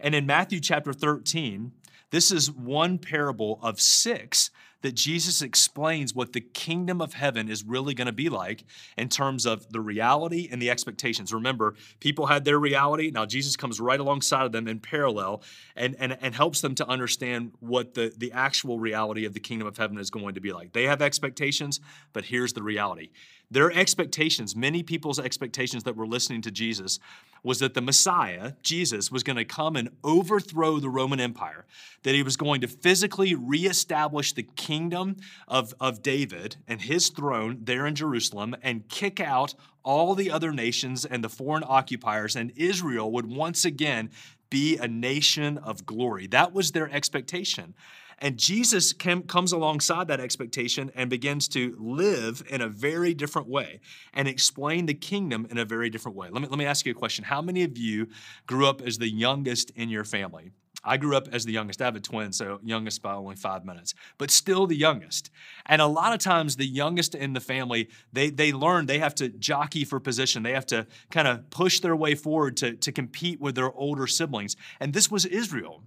And 0.01 0.15
in 0.15 0.27
Matthew 0.27 0.61
chapter 0.61 0.93
13, 0.93 1.73
this 2.11 2.31
is 2.31 2.51
one 2.51 2.99
parable 2.99 3.59
of 3.63 3.81
six 3.81 4.51
that 4.83 4.95
Jesus 4.95 5.43
explains 5.43 6.15
what 6.15 6.33
the 6.33 6.41
kingdom 6.41 7.01
of 7.01 7.15
heaven 7.15 7.49
is 7.49 7.65
really 7.65 7.95
going 7.95 8.07
to 8.07 8.13
be 8.13 8.29
like 8.29 8.65
in 8.97 9.09
terms 9.09 9.47
of 9.47 9.73
the 9.73 9.81
reality 9.81 10.49
and 10.51 10.61
the 10.61 10.71
expectations. 10.71 11.33
Remember, 11.33 11.75
people 12.01 12.27
had 12.27 12.45
their 12.45 12.59
reality. 12.59 13.11
Now, 13.11 13.25
Jesus 13.25 13.57
comes 13.57 13.81
right 13.81 13.99
alongside 13.99 14.45
of 14.45 14.53
them 14.53 14.69
in 14.69 14.81
parallel 14.81 15.43
and, 15.75 15.97
and, 15.99 16.17
and 16.21 16.35
helps 16.35 16.61
them 16.61 16.75
to 16.77 16.89
understand 16.89 17.53
what 17.61 17.95
the, 17.95 18.13
the 18.17 18.33
actual 18.33 18.79
reality 18.79 19.25
of 19.25 19.35
the 19.35 19.41
kingdom 19.41 19.67
of 19.67 19.77
heaven 19.77 19.99
is 19.99 20.11
going 20.11 20.35
to 20.35 20.41
be 20.41 20.53
like. 20.53 20.73
They 20.73 20.85
have 20.85 21.01
expectations, 21.01 21.81
but 22.13 22.25
here's 22.25 22.53
the 22.53 22.63
reality. 22.63 23.11
Their 23.53 23.71
expectations, 23.71 24.57
many 24.57 24.83
people's 24.83 25.19
expectations 25.19 25.85
that 25.85 25.95
were 25.95 26.07
listening 26.07 26.41
to 26.43 26.51
Jesus, 26.51 26.99
was 27.43 27.59
that 27.59 27.75
the 27.75 27.83
Messiah, 27.83 28.53
Jesus, 28.63 29.13
was 29.13 29.23
going 29.23 29.37
to 29.37 29.45
come 29.45 29.77
and 29.77 29.91
overthrow 30.03 30.79
the 30.79 30.89
Roman 30.89 31.21
Empire, 31.21 31.67
that 32.03 32.15
he 32.15 32.23
was 32.23 32.39
going 32.39 32.63
to 32.63 32.67
physically 32.67 33.35
reestablish 33.35 34.33
the 34.33 34.43
kingdom 34.43 35.17
of, 35.47 35.75
of 35.79 36.01
David 36.01 36.57
and 36.67 36.81
his 36.81 37.11
throne 37.11 37.59
there 37.63 37.87
in 37.87 37.95
Jerusalem 37.95 38.57
and 38.63 38.89
kick 38.89 39.21
out 39.21 39.55
all 39.83 40.15
the 40.15 40.31
other 40.31 40.53
nations 40.53 41.05
and 41.05 41.23
the 41.23 41.29
foreign 41.29 41.65
occupiers, 41.67 42.35
and 42.37 42.53
Israel 42.57 43.13
would 43.13 43.27
once 43.27 43.67
again 43.67 44.09
be 44.49 44.79
a 44.79 44.89
nation 44.89 45.59
of 45.59 45.85
glory. 45.85 46.27
That 46.27 46.55
was 46.55 46.73
their 46.73 46.91
expectation. 46.91 47.75
And 48.19 48.39
Jesus 48.39 48.93
came, 48.93 49.23
comes 49.23 49.53
alongside 49.53 50.09
that 50.09 50.21
expectation 50.21 50.91
and 50.95 51.11
begins 51.11 51.49
to 51.49 51.77
live 51.79 52.43
in 52.49 52.61
a 52.61 52.69
very 52.69 53.15
different 53.15 53.49
way 53.49 53.81
and 54.13 54.29
explain 54.29 54.87
the 54.87 54.95
kingdom 54.95 55.47
in 55.51 55.59
a 55.59 55.65
very 55.65 55.91
different 55.91 56.17
way. 56.17 56.29
Let 56.31 56.43
me, 56.43 56.49
let 56.49 56.59
me 56.59 56.67
ask 56.67 56.87
you 56.87 56.93
a 56.93 56.95
question. 56.95 57.25
How 57.25 57.43
many 57.43 57.65
of 57.65 57.77
you 57.77 58.09
grew 58.47 58.67
up 58.67 58.81
as 58.81 58.99
the 58.99 59.09
youngest 59.09 59.71
in 59.71 59.89
your 59.89 60.05
family? 60.05 60.53
I 60.85 60.97
grew 60.97 61.17
up 61.17 61.29
as 61.33 61.45
the 61.45 61.53
youngest. 61.53 61.81
I 61.81 61.85
have 61.85 61.97
a 61.97 62.01
twin, 62.01 62.33
so 62.33 62.59
youngest 62.65 63.03
by 63.03 63.15
only 63.15 63.37
five 63.37 63.65
minutes, 63.65 63.95
but 64.19 64.31
still 64.31 64.67
the 64.67 64.77
youngest. 64.77 65.31
And 65.67 65.81
a 65.81 65.87
lot 65.87 66.13
of 66.13 66.19
times, 66.19 66.57
the 66.57 66.67
youngest 66.67 67.15
in 67.15 67.35
the 67.35 67.41
family, 67.41 67.89
they, 68.13 68.31
they 68.31 68.53
learn 68.53 68.87
they 68.87 68.99
have 68.99 69.15
to 69.17 69.29
jockey 69.29 69.85
for 69.85 70.01
position. 70.01 70.43
They 70.43 70.53
have 70.53 70.67
to 70.67 70.87
kind 71.11 71.29
of 71.29 71.49
push 71.51 71.81
their 71.81 71.95
way 71.95 72.15
forward 72.17 72.57
to, 72.59 72.75
to 72.75 72.91
compete 72.91 73.41
with 73.41 73.55
their 73.55 73.73
older 73.73 74.09
siblings. 74.09 74.57
And 74.81 74.93
this 74.93 75.11
was 75.11 75.25
Israel 75.25 75.85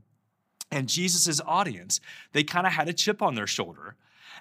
and 0.71 0.89
Jesus' 0.89 1.39
audience, 1.45 1.99
they 2.33 2.43
kind 2.43 2.67
of 2.67 2.73
had 2.73 2.89
a 2.89 2.93
chip 2.93 3.21
on 3.21 3.35
their 3.35 3.47
shoulder. 3.47 3.95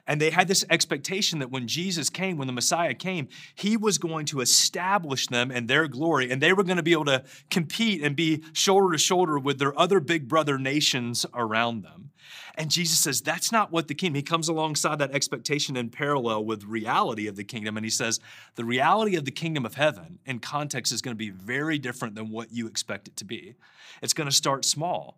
And 0.06 0.20
they 0.20 0.30
had 0.30 0.48
this 0.48 0.66
expectation 0.68 1.38
that 1.38 1.50
when 1.50 1.66
Jesus 1.66 2.10
came, 2.10 2.37
when 2.37 2.46
the 2.46 2.52
Messiah 2.52 2.92
came, 2.92 3.28
he 3.54 3.74
was 3.76 3.96
going 3.96 4.26
to 4.26 4.40
establish 4.40 5.28
them 5.28 5.50
in 5.50 5.66
their 5.66 5.88
glory, 5.88 6.30
and 6.30 6.42
they 6.42 6.52
were 6.52 6.62
going 6.62 6.76
to 6.76 6.82
be 6.82 6.92
able 6.92 7.06
to 7.06 7.24
compete 7.50 8.02
and 8.02 8.14
be 8.14 8.42
shoulder 8.52 8.92
to 8.92 8.98
shoulder 8.98 9.38
with 9.38 9.58
their 9.58 9.78
other 9.78 10.00
big 10.00 10.28
brother 10.28 10.58
nations 10.58 11.24
around 11.32 11.84
them. 11.84 12.10
And 12.56 12.70
Jesus 12.70 12.98
says, 12.98 13.22
that's 13.22 13.50
not 13.50 13.72
what 13.72 13.88
the 13.88 13.94
kingdom. 13.94 14.16
He 14.16 14.22
comes 14.22 14.48
alongside 14.48 14.98
that 14.98 15.14
expectation 15.14 15.74
in 15.74 15.88
parallel 15.88 16.44
with 16.44 16.64
reality 16.64 17.26
of 17.26 17.37
the 17.37 17.44
kingdom, 17.44 17.78
and 17.78 17.87
he 17.87 17.90
says, 17.90 18.20
the 18.56 18.64
reality 18.64 19.16
of 19.16 19.24
the 19.24 19.30
kingdom 19.30 19.64
of 19.64 19.74
heaven 19.74 20.18
in 20.26 20.38
context 20.38 20.92
is 20.92 21.00
going 21.00 21.14
to 21.14 21.18
be 21.18 21.30
very 21.30 21.78
different 21.78 22.14
than 22.14 22.30
what 22.30 22.52
you 22.52 22.66
expect 22.66 23.08
it 23.08 23.16
to 23.16 23.24
be. 23.24 23.54
It's 24.02 24.12
going 24.12 24.28
to 24.28 24.37
start 24.37 24.66
small. 24.66 25.16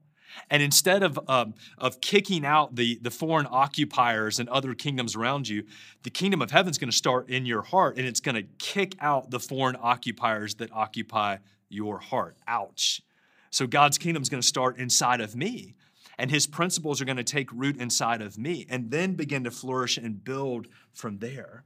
And 0.51 0.63
instead 0.63 1.03
of, 1.03 1.19
um, 1.29 1.55
of 1.79 2.01
kicking 2.01 2.45
out 2.45 2.77
the, 2.77 2.99
the 3.03 3.11
foreign 3.11 3.47
occupiers 3.51 4.39
and 4.39 4.49
other 4.49 4.75
kingdoms 4.75 5.17
around 5.17 5.49
you, 5.49 5.65
the 6.03 6.11
kingdom 6.11 6.43
of 6.43 6.51
heaven 6.51 6.71
is 6.71 6.79
going 6.79 6.91
to 6.91 6.97
start 6.97 7.29
in 7.29 7.47
your 7.47 7.63
heart 7.63 7.97
and 7.97 8.07
it's 8.07 8.21
going 8.21 8.35
to 8.35 8.45
kick 8.59 8.95
out 9.01 9.31
the 9.31 9.41
foreign 9.41 9.77
occupiers 9.81 10.55
that 10.57 10.71
occupy 10.73 11.39
your 11.69 11.99
heart. 11.99 12.37
Ouch. 12.47 13.03
So 13.51 13.67
God's 13.67 13.99
kingdom 13.99 14.23
is 14.23 14.29
going 14.29 14.43
to 14.43 14.47
start 14.47 14.79
inside 14.79 15.21
of 15.21 15.35
me. 15.35 15.75
And 16.19 16.31
his 16.31 16.47
principles 16.47 17.01
are 17.01 17.05
going 17.05 17.19
to 17.19 17.25
take 17.25 17.53
root 17.53 17.77
inside 17.77 18.23
of 18.23 18.39
me 18.39 18.67
and 18.71 18.91
then 18.91 19.15
begin 19.15 19.45
to 19.45 19.51
flourish 19.51 19.99
and 19.99 20.25
build 20.25 20.67
from 20.95 21.19
there. 21.19 21.65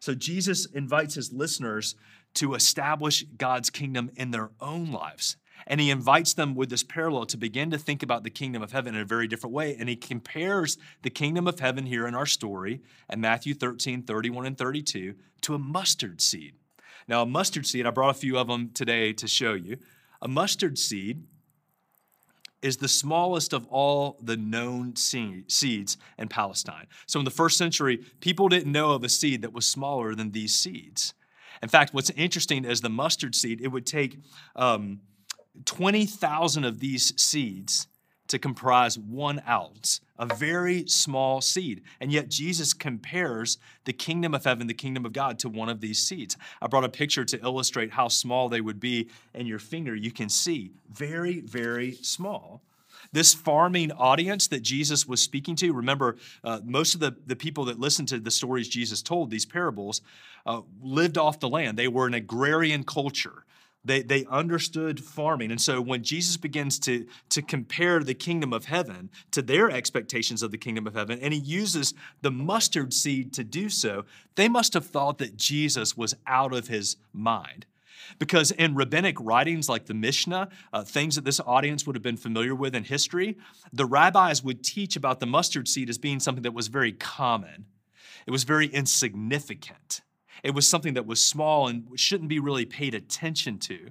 So 0.00 0.14
Jesus 0.14 0.64
invites 0.66 1.14
his 1.14 1.32
listeners 1.32 1.96
to 2.34 2.54
establish 2.54 3.24
God's 3.36 3.70
kingdom 3.70 4.10
in 4.16 4.30
their 4.30 4.50
own 4.60 4.92
lives. 4.92 5.36
And 5.66 5.80
he 5.80 5.90
invites 5.90 6.34
them 6.34 6.54
with 6.54 6.70
this 6.70 6.82
parallel 6.82 7.26
to 7.26 7.36
begin 7.36 7.70
to 7.70 7.78
think 7.78 8.02
about 8.02 8.24
the 8.24 8.30
kingdom 8.30 8.62
of 8.62 8.72
heaven 8.72 8.94
in 8.94 9.00
a 9.00 9.04
very 9.04 9.28
different 9.28 9.54
way. 9.54 9.76
And 9.78 9.88
he 9.88 9.96
compares 9.96 10.78
the 11.02 11.10
kingdom 11.10 11.46
of 11.46 11.60
heaven 11.60 11.86
here 11.86 12.06
in 12.06 12.14
our 12.14 12.26
story 12.26 12.80
at 13.10 13.18
Matthew 13.18 13.54
13, 13.54 14.02
31 14.02 14.46
and 14.46 14.56
32 14.58 15.14
to 15.42 15.54
a 15.54 15.58
mustard 15.58 16.20
seed. 16.20 16.54
Now, 17.06 17.22
a 17.22 17.26
mustard 17.26 17.66
seed, 17.66 17.86
I 17.86 17.90
brought 17.90 18.14
a 18.14 18.18
few 18.18 18.38
of 18.38 18.48
them 18.48 18.70
today 18.72 19.12
to 19.14 19.26
show 19.26 19.54
you. 19.54 19.78
A 20.20 20.28
mustard 20.28 20.78
seed 20.78 21.24
is 22.60 22.78
the 22.78 22.88
smallest 22.88 23.52
of 23.52 23.66
all 23.68 24.18
the 24.20 24.36
known 24.36 24.96
seeds 24.96 25.96
in 26.18 26.28
Palestine. 26.28 26.86
So, 27.06 27.18
in 27.18 27.24
the 27.24 27.30
first 27.30 27.56
century, 27.56 27.98
people 28.20 28.48
didn't 28.48 28.72
know 28.72 28.92
of 28.92 29.04
a 29.04 29.08
seed 29.08 29.42
that 29.42 29.52
was 29.52 29.66
smaller 29.66 30.14
than 30.14 30.32
these 30.32 30.54
seeds. 30.54 31.14
In 31.62 31.68
fact, 31.68 31.94
what's 31.94 32.10
interesting 32.10 32.64
is 32.64 32.80
the 32.80 32.88
mustard 32.88 33.34
seed, 33.34 33.60
it 33.60 33.68
would 33.68 33.86
take 33.86 34.18
um, 34.56 35.00
20,000 35.64 36.64
of 36.64 36.80
these 36.80 37.18
seeds 37.20 37.88
to 38.28 38.38
comprise 38.38 38.98
one 38.98 39.42
ounce, 39.48 40.00
a 40.18 40.26
very 40.26 40.86
small 40.86 41.40
seed. 41.40 41.82
And 42.00 42.12
yet 42.12 42.28
Jesus 42.28 42.74
compares 42.74 43.58
the 43.84 43.92
kingdom 43.92 44.34
of 44.34 44.44
heaven, 44.44 44.66
the 44.66 44.74
kingdom 44.74 45.04
of 45.06 45.12
God, 45.12 45.38
to 45.40 45.48
one 45.48 45.68
of 45.68 45.80
these 45.80 45.98
seeds. 45.98 46.36
I 46.60 46.66
brought 46.66 46.84
a 46.84 46.90
picture 46.90 47.24
to 47.24 47.40
illustrate 47.42 47.92
how 47.92 48.08
small 48.08 48.48
they 48.48 48.60
would 48.60 48.80
be 48.80 49.08
in 49.34 49.46
your 49.46 49.58
finger. 49.58 49.94
You 49.94 50.12
can 50.12 50.28
see 50.28 50.72
very, 50.90 51.40
very 51.40 51.92
small. 52.02 52.62
This 53.12 53.32
farming 53.32 53.92
audience 53.92 54.48
that 54.48 54.60
Jesus 54.60 55.06
was 55.06 55.22
speaking 55.22 55.56
to, 55.56 55.72
remember, 55.72 56.16
uh, 56.44 56.60
most 56.64 56.94
of 56.94 57.00
the, 57.00 57.16
the 57.26 57.36
people 57.36 57.64
that 57.66 57.80
listened 57.80 58.08
to 58.08 58.18
the 58.18 58.30
stories 58.30 58.68
Jesus 58.68 59.00
told, 59.00 59.30
these 59.30 59.46
parables, 59.46 60.02
uh, 60.44 60.60
lived 60.82 61.16
off 61.16 61.40
the 61.40 61.48
land. 61.48 61.78
They 61.78 61.88
were 61.88 62.06
an 62.06 62.14
agrarian 62.14 62.84
culture. 62.84 63.44
They, 63.88 64.02
they 64.02 64.24
understood 64.26 65.02
farming. 65.02 65.50
And 65.50 65.60
so 65.60 65.80
when 65.80 66.04
Jesus 66.04 66.36
begins 66.36 66.78
to, 66.80 67.06
to 67.30 67.42
compare 67.42 68.04
the 68.04 68.14
kingdom 68.14 68.52
of 68.52 68.66
heaven 68.66 69.10
to 69.32 69.42
their 69.42 69.70
expectations 69.70 70.42
of 70.42 70.50
the 70.50 70.58
kingdom 70.58 70.86
of 70.86 70.94
heaven, 70.94 71.18
and 71.20 71.34
he 71.34 71.40
uses 71.40 71.94
the 72.20 72.30
mustard 72.30 72.92
seed 72.94 73.32
to 73.32 73.42
do 73.42 73.68
so, 73.68 74.04
they 74.36 74.48
must 74.48 74.74
have 74.74 74.86
thought 74.86 75.18
that 75.18 75.36
Jesus 75.36 75.96
was 75.96 76.14
out 76.26 76.52
of 76.54 76.68
his 76.68 76.96
mind. 77.12 77.66
Because 78.18 78.50
in 78.52 78.74
rabbinic 78.74 79.16
writings 79.20 79.68
like 79.68 79.86
the 79.86 79.94
Mishnah, 79.94 80.48
uh, 80.72 80.84
things 80.84 81.16
that 81.16 81.24
this 81.24 81.40
audience 81.40 81.86
would 81.86 81.96
have 81.96 82.02
been 82.02 82.16
familiar 82.16 82.54
with 82.54 82.74
in 82.74 82.84
history, 82.84 83.36
the 83.72 83.86
rabbis 83.86 84.44
would 84.44 84.62
teach 84.62 84.96
about 84.96 85.20
the 85.20 85.26
mustard 85.26 85.66
seed 85.68 85.90
as 85.90 85.98
being 85.98 86.20
something 86.20 86.42
that 86.42 86.54
was 86.54 86.68
very 86.68 86.92
common. 86.92 87.66
It 88.26 88.30
was 88.30 88.44
very 88.44 88.66
insignificant. 88.66 90.02
It 90.42 90.54
was 90.54 90.66
something 90.66 90.94
that 90.94 91.06
was 91.06 91.24
small 91.24 91.68
and 91.68 91.88
shouldn't 91.98 92.28
be 92.28 92.38
really 92.38 92.64
paid 92.64 92.94
attention 92.94 93.58
to. 93.60 93.90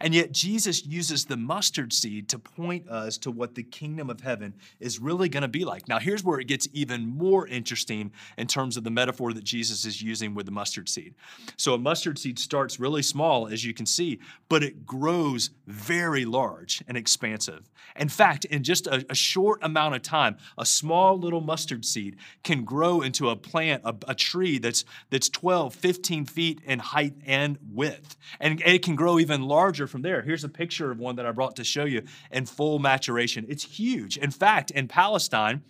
And 0.00 0.14
yet, 0.14 0.32
Jesus 0.32 0.86
uses 0.86 1.24
the 1.24 1.36
mustard 1.36 1.92
seed 1.92 2.28
to 2.30 2.38
point 2.38 2.88
us 2.88 3.18
to 3.18 3.30
what 3.30 3.54
the 3.54 3.62
kingdom 3.62 4.10
of 4.10 4.20
heaven 4.20 4.54
is 4.80 4.98
really 4.98 5.28
going 5.28 5.42
to 5.42 5.48
be 5.48 5.64
like. 5.64 5.88
Now, 5.88 5.98
here's 5.98 6.24
where 6.24 6.40
it 6.40 6.46
gets 6.46 6.68
even 6.72 7.06
more 7.06 7.46
interesting 7.46 8.12
in 8.38 8.46
terms 8.46 8.76
of 8.76 8.84
the 8.84 8.90
metaphor 8.90 9.32
that 9.32 9.44
Jesus 9.44 9.84
is 9.84 10.02
using 10.02 10.34
with 10.34 10.46
the 10.46 10.52
mustard 10.52 10.88
seed. 10.88 11.14
So, 11.56 11.74
a 11.74 11.78
mustard 11.78 12.18
seed 12.18 12.38
starts 12.38 12.80
really 12.80 13.02
small, 13.02 13.48
as 13.48 13.64
you 13.64 13.74
can 13.74 13.86
see, 13.86 14.18
but 14.48 14.62
it 14.62 14.86
grows 14.86 15.50
very 15.66 16.24
large 16.24 16.82
and 16.86 16.96
expansive. 16.96 17.70
In 17.96 18.08
fact, 18.08 18.44
in 18.46 18.62
just 18.62 18.86
a, 18.86 19.04
a 19.10 19.14
short 19.14 19.60
amount 19.62 19.94
of 19.94 20.02
time, 20.02 20.36
a 20.56 20.66
small 20.66 21.18
little 21.18 21.40
mustard 21.40 21.84
seed 21.84 22.16
can 22.42 22.64
grow 22.64 23.00
into 23.00 23.28
a 23.28 23.36
plant, 23.36 23.82
a, 23.84 23.94
a 24.08 24.14
tree 24.14 24.58
that's, 24.58 24.84
that's 25.10 25.28
12, 25.28 25.74
15 25.74 26.26
feet 26.26 26.60
in 26.64 26.78
height 26.78 27.14
and 27.26 27.58
width. 27.70 28.16
And 28.40 28.60
it 28.62 28.82
can 28.82 28.96
grow 28.96 29.18
even 29.18 29.42
larger 29.42 29.81
from 29.86 30.02
there. 30.02 30.22
Here's 30.22 30.44
a 30.44 30.48
picture 30.48 30.90
of 30.90 30.98
one 30.98 31.16
that 31.16 31.26
I 31.26 31.32
brought 31.32 31.56
to 31.56 31.64
show 31.64 31.84
you 31.84 32.02
in 32.30 32.46
full 32.46 32.78
maturation. 32.78 33.46
It's 33.48 33.64
huge. 33.64 34.16
In 34.16 34.30
fact, 34.30 34.70
in 34.70 34.88
Palestine, 34.88 35.62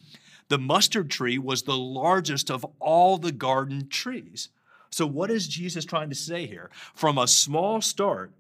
the 0.48 0.59
mustard 0.59 1.11
tree 1.11 1.38
was 1.38 1.62
the 1.62 1.77
largest 1.77 2.51
of 2.51 2.66
all 2.79 3.18
the 3.18 3.33
garden 3.33 3.88
trees. 3.88 4.51
So, 4.90 5.07
what 5.07 5.31
is 5.31 5.48
Jesus 5.48 5.85
trying 5.85 6.11
to 6.11 6.14
say 6.14 6.46
here? 6.46 6.70
From 6.94 7.16
a 7.16 7.27
small 7.27 7.81
start, 7.81 8.33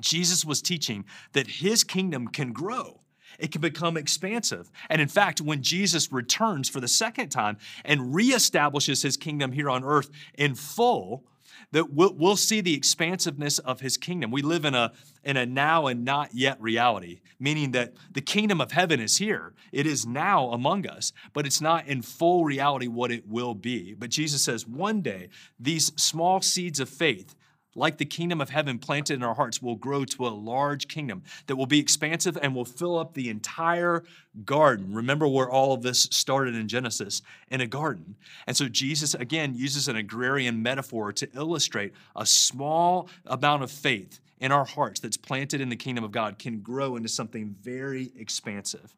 Jesus 0.00 0.44
was 0.44 0.62
teaching 0.62 1.04
that 1.32 1.46
his 1.46 1.84
kingdom 1.84 2.28
can 2.28 2.52
grow. 2.52 3.00
It 3.38 3.52
can 3.52 3.60
become 3.60 3.96
expansive. 3.96 4.70
And 4.88 5.00
in 5.00 5.08
fact, 5.08 5.40
when 5.40 5.62
Jesus 5.62 6.12
returns 6.12 6.68
for 6.68 6.80
the 6.80 6.88
second 6.88 7.30
time 7.30 7.58
and 7.84 8.14
reestablishes 8.14 9.02
his 9.02 9.16
kingdom 9.16 9.52
here 9.52 9.68
on 9.68 9.84
earth 9.84 10.10
in 10.34 10.54
full, 10.54 11.24
that 11.72 11.92
we'll, 11.92 12.14
we'll, 12.14 12.36
see 12.36 12.60
the 12.60 12.74
expansiveness 12.74 13.58
of 13.58 13.80
his 13.80 13.96
kingdom. 13.96 14.30
We 14.30 14.42
live 14.42 14.64
in 14.64 14.74
a, 14.74 14.92
in 15.22 15.36
a 15.36 15.46
now 15.46 15.86
and 15.86 16.04
not 16.04 16.30
yet 16.32 16.60
reality, 16.60 17.20
meaning 17.38 17.72
that 17.72 17.94
the 18.12 18.20
kingdom 18.20 18.60
of 18.60 18.72
heaven 18.72 19.00
is 19.00 19.16
here. 19.16 19.54
It 19.72 19.86
is 19.86 20.06
now 20.06 20.50
among 20.50 20.86
us, 20.86 21.12
but 21.32 21.46
it's 21.46 21.60
not 21.60 21.86
in 21.86 22.02
full 22.02 22.44
reality 22.44 22.86
what 22.86 23.10
it 23.10 23.26
will 23.26 23.54
be. 23.54 23.94
But 23.94 24.10
Jesus 24.10 24.42
says 24.42 24.66
one 24.66 25.00
day, 25.00 25.28
these 25.58 25.92
small 25.96 26.40
seeds 26.42 26.80
of 26.80 26.88
faith 26.88 27.34
like 27.74 27.98
the 27.98 28.04
kingdom 28.04 28.40
of 28.40 28.50
heaven 28.50 28.78
planted 28.78 29.14
in 29.14 29.22
our 29.22 29.34
hearts, 29.34 29.60
will 29.60 29.76
grow 29.76 30.04
to 30.04 30.26
a 30.26 30.28
large 30.28 30.88
kingdom 30.88 31.22
that 31.46 31.56
will 31.56 31.66
be 31.66 31.78
expansive 31.78 32.38
and 32.40 32.54
will 32.54 32.64
fill 32.64 32.98
up 32.98 33.14
the 33.14 33.28
entire 33.28 34.04
garden. 34.44 34.94
Remember 34.94 35.26
where 35.26 35.50
all 35.50 35.72
of 35.72 35.82
this 35.82 36.02
started 36.10 36.54
in 36.54 36.68
Genesis 36.68 37.22
in 37.50 37.60
a 37.60 37.66
garden. 37.66 38.16
And 38.46 38.56
so 38.56 38.68
Jesus, 38.68 39.14
again, 39.14 39.54
uses 39.54 39.88
an 39.88 39.96
agrarian 39.96 40.62
metaphor 40.62 41.12
to 41.12 41.28
illustrate 41.34 41.92
a 42.16 42.26
small 42.26 43.08
amount 43.26 43.62
of 43.62 43.70
faith 43.70 44.20
in 44.40 44.52
our 44.52 44.64
hearts 44.64 45.00
that's 45.00 45.16
planted 45.16 45.60
in 45.60 45.68
the 45.68 45.76
kingdom 45.76 46.04
of 46.04 46.12
God 46.12 46.38
can 46.38 46.60
grow 46.60 46.96
into 46.96 47.08
something 47.08 47.54
very 47.62 48.12
expansive. 48.18 48.94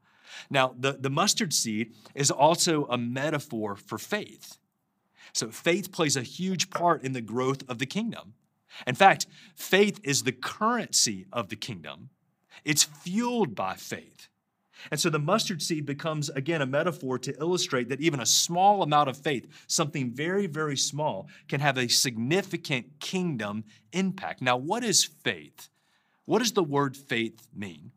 Now, 0.50 0.74
the, 0.78 0.92
the 0.92 1.10
mustard 1.10 1.52
seed 1.52 1.94
is 2.14 2.30
also 2.30 2.86
a 2.86 2.98
metaphor 2.98 3.76
for 3.76 3.98
faith. 3.98 4.58
So, 5.32 5.50
faith 5.50 5.92
plays 5.92 6.16
a 6.16 6.22
huge 6.22 6.70
part 6.70 7.02
in 7.02 7.12
the 7.12 7.20
growth 7.20 7.62
of 7.68 7.78
the 7.78 7.86
kingdom. 7.86 8.34
In 8.86 8.94
fact, 8.94 9.26
faith 9.54 10.00
is 10.02 10.22
the 10.22 10.32
currency 10.32 11.26
of 11.32 11.48
the 11.48 11.56
kingdom, 11.56 12.10
it's 12.64 12.84
fueled 12.84 13.54
by 13.54 13.74
faith. 13.74 14.28
And 14.90 15.00
so 15.00 15.10
the 15.10 15.18
mustard 15.18 15.62
seed 15.62 15.86
becomes, 15.86 16.28
again, 16.28 16.62
a 16.62 16.66
metaphor 16.66 17.18
to 17.20 17.36
illustrate 17.40 17.88
that 17.88 18.00
even 18.00 18.20
a 18.20 18.26
small 18.26 18.82
amount 18.82 19.08
of 19.08 19.16
faith, 19.16 19.46
something 19.66 20.10
very, 20.10 20.46
very 20.46 20.76
small, 20.76 21.28
can 21.48 21.60
have 21.60 21.78
a 21.78 21.88
significant 21.88 23.00
kingdom 23.00 23.64
impact. 23.92 24.42
Now, 24.42 24.56
what 24.56 24.84
is 24.84 25.04
faith? 25.04 25.70
What 26.26 26.40
does 26.40 26.52
the 26.52 26.62
word 26.62 26.96
faith 26.96 27.48
mean? 27.54 27.92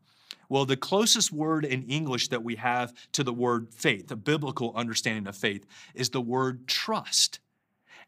Well, 0.48 0.64
the 0.64 0.76
closest 0.76 1.32
word 1.32 1.64
in 1.64 1.84
English 1.84 2.28
that 2.28 2.42
we 2.42 2.56
have 2.56 2.92
to 3.12 3.22
the 3.22 3.32
word 3.32 3.72
faith, 3.72 4.10
a 4.10 4.16
biblical 4.16 4.72
understanding 4.74 5.28
of 5.28 5.36
faith, 5.36 5.64
is 5.94 6.10
the 6.10 6.20
word 6.20 6.66
trust. 6.66 7.38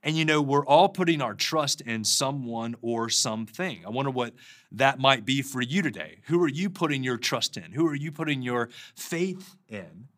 And 0.03 0.17
you 0.17 0.25
know, 0.25 0.43
we're 0.43 0.67
all 0.67 0.89
putting 0.89 1.23
our 1.23 1.35
trust 1.35 1.81
in 1.81 2.05
someone 2.05 2.75
or 2.83 3.09
something. 3.09 3.83
I 3.87 3.91
wonder 3.91 4.11
what 4.11 4.35
that 4.73 4.99
might 4.99 5.25
be 5.25 5.43
for 5.43 5.61
you 5.61 5.81
today. 5.81 6.19
Who 6.25 6.43
are 6.43 6.49
you 6.49 6.71
putting 6.71 7.05
your 7.05 7.19
trust 7.19 7.57
in? 7.57 7.73
Who 7.73 7.87
are 7.87 7.95
you 7.95 8.11
putting 8.11 8.43
your 8.43 8.69
faith 8.97 9.57
in? 9.69 10.09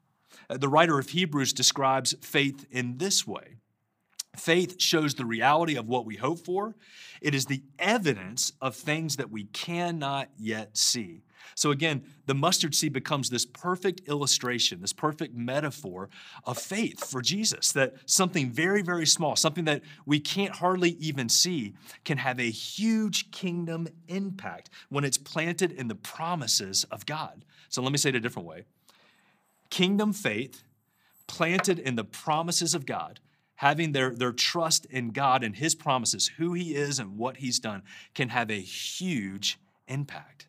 Uh, 0.48 0.56
the 0.56 0.68
writer 0.68 0.98
of 0.98 1.10
Hebrews 1.10 1.52
describes 1.52 2.14
faith 2.22 2.66
in 2.70 2.96
this 2.98 3.26
way 3.26 3.56
Faith 4.36 4.80
shows 4.80 5.14
the 5.14 5.24
reality 5.24 5.76
of 5.76 5.88
what 5.88 6.06
we 6.06 6.16
hope 6.16 6.44
for. 6.44 6.74
It 7.20 7.34
is 7.34 7.46
the 7.46 7.62
evidence 7.78 8.52
of 8.60 8.74
things 8.74 9.16
that 9.16 9.30
we 9.30 9.44
cannot 9.44 10.28
yet 10.38 10.76
see. 10.76 11.22
So, 11.54 11.70
again, 11.70 12.04
the 12.26 12.34
mustard 12.34 12.74
seed 12.74 12.92
becomes 12.92 13.30
this 13.30 13.46
perfect 13.46 14.08
illustration, 14.08 14.80
this 14.80 14.92
perfect 14.92 15.34
metaphor 15.34 16.08
of 16.44 16.58
faith 16.58 17.04
for 17.04 17.20
Jesus 17.22 17.72
that 17.72 17.94
something 18.06 18.50
very, 18.50 18.82
very 18.82 19.06
small, 19.06 19.36
something 19.36 19.64
that 19.66 19.82
we 20.06 20.20
can't 20.20 20.56
hardly 20.56 20.90
even 20.92 21.28
see, 21.28 21.74
can 22.04 22.18
have 22.18 22.40
a 22.40 22.50
huge 22.50 23.30
kingdom 23.30 23.86
impact 24.08 24.70
when 24.88 25.04
it's 25.04 25.18
planted 25.18 25.70
in 25.70 25.88
the 25.88 25.94
promises 25.94 26.84
of 26.84 27.06
God. 27.06 27.44
So, 27.68 27.82
let 27.82 27.92
me 27.92 27.98
say 27.98 28.08
it 28.08 28.16
a 28.16 28.20
different 28.20 28.48
way 28.48 28.64
kingdom 29.70 30.12
faith 30.12 30.62
planted 31.26 31.78
in 31.78 31.96
the 31.96 32.04
promises 32.04 32.74
of 32.74 32.86
God 32.86 33.20
having 33.56 33.92
their, 33.92 34.14
their 34.14 34.32
trust 34.32 34.86
in 34.86 35.10
God 35.10 35.42
and 35.44 35.56
His 35.56 35.74
promises, 35.74 36.32
who 36.38 36.52
He 36.52 36.74
is 36.74 36.98
and 36.98 37.16
what 37.16 37.38
He's 37.38 37.58
done, 37.58 37.82
can 38.14 38.30
have 38.30 38.50
a 38.50 38.60
huge 38.60 39.58
impact. 39.88 40.48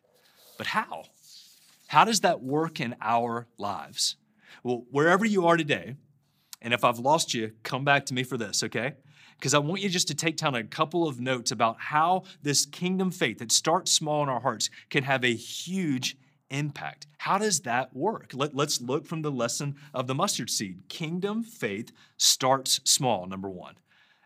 But 0.58 0.68
how? 0.68 1.04
How 1.88 2.04
does 2.04 2.20
that 2.20 2.42
work 2.42 2.80
in 2.80 2.96
our 3.00 3.46
lives? 3.58 4.16
Well, 4.62 4.84
wherever 4.90 5.24
you 5.24 5.46
are 5.46 5.56
today, 5.56 5.96
and 6.60 6.74
if 6.74 6.84
I've 6.84 6.98
lost 6.98 7.34
you, 7.34 7.52
come 7.62 7.84
back 7.84 8.06
to 8.06 8.14
me 8.14 8.24
for 8.24 8.36
this, 8.36 8.62
okay? 8.64 8.94
Because 9.38 9.54
I 9.54 9.58
want 9.58 9.82
you 9.82 9.88
just 9.88 10.08
to 10.08 10.14
take 10.14 10.36
down 10.36 10.54
a 10.54 10.64
couple 10.64 11.06
of 11.06 11.20
notes 11.20 11.52
about 11.52 11.76
how 11.78 12.24
this 12.42 12.66
kingdom 12.66 13.10
faith 13.10 13.38
that 13.38 13.52
starts 13.52 13.92
small 13.92 14.22
in 14.22 14.28
our 14.28 14.40
hearts 14.40 14.70
can 14.90 15.04
have 15.04 15.24
a 15.24 15.34
huge 15.34 16.16
impact. 16.50 17.06
How 17.18 17.38
does 17.38 17.60
that 17.60 17.94
work? 17.94 18.30
Let, 18.34 18.58
us 18.58 18.80
look 18.80 19.06
from 19.06 19.22
the 19.22 19.30
lesson 19.30 19.76
of 19.92 20.06
the 20.06 20.14
mustard 20.14 20.50
seed. 20.50 20.82
Kingdom 20.88 21.42
faith 21.42 21.92
starts 22.16 22.80
small, 22.84 23.26
number 23.26 23.50
one. 23.50 23.74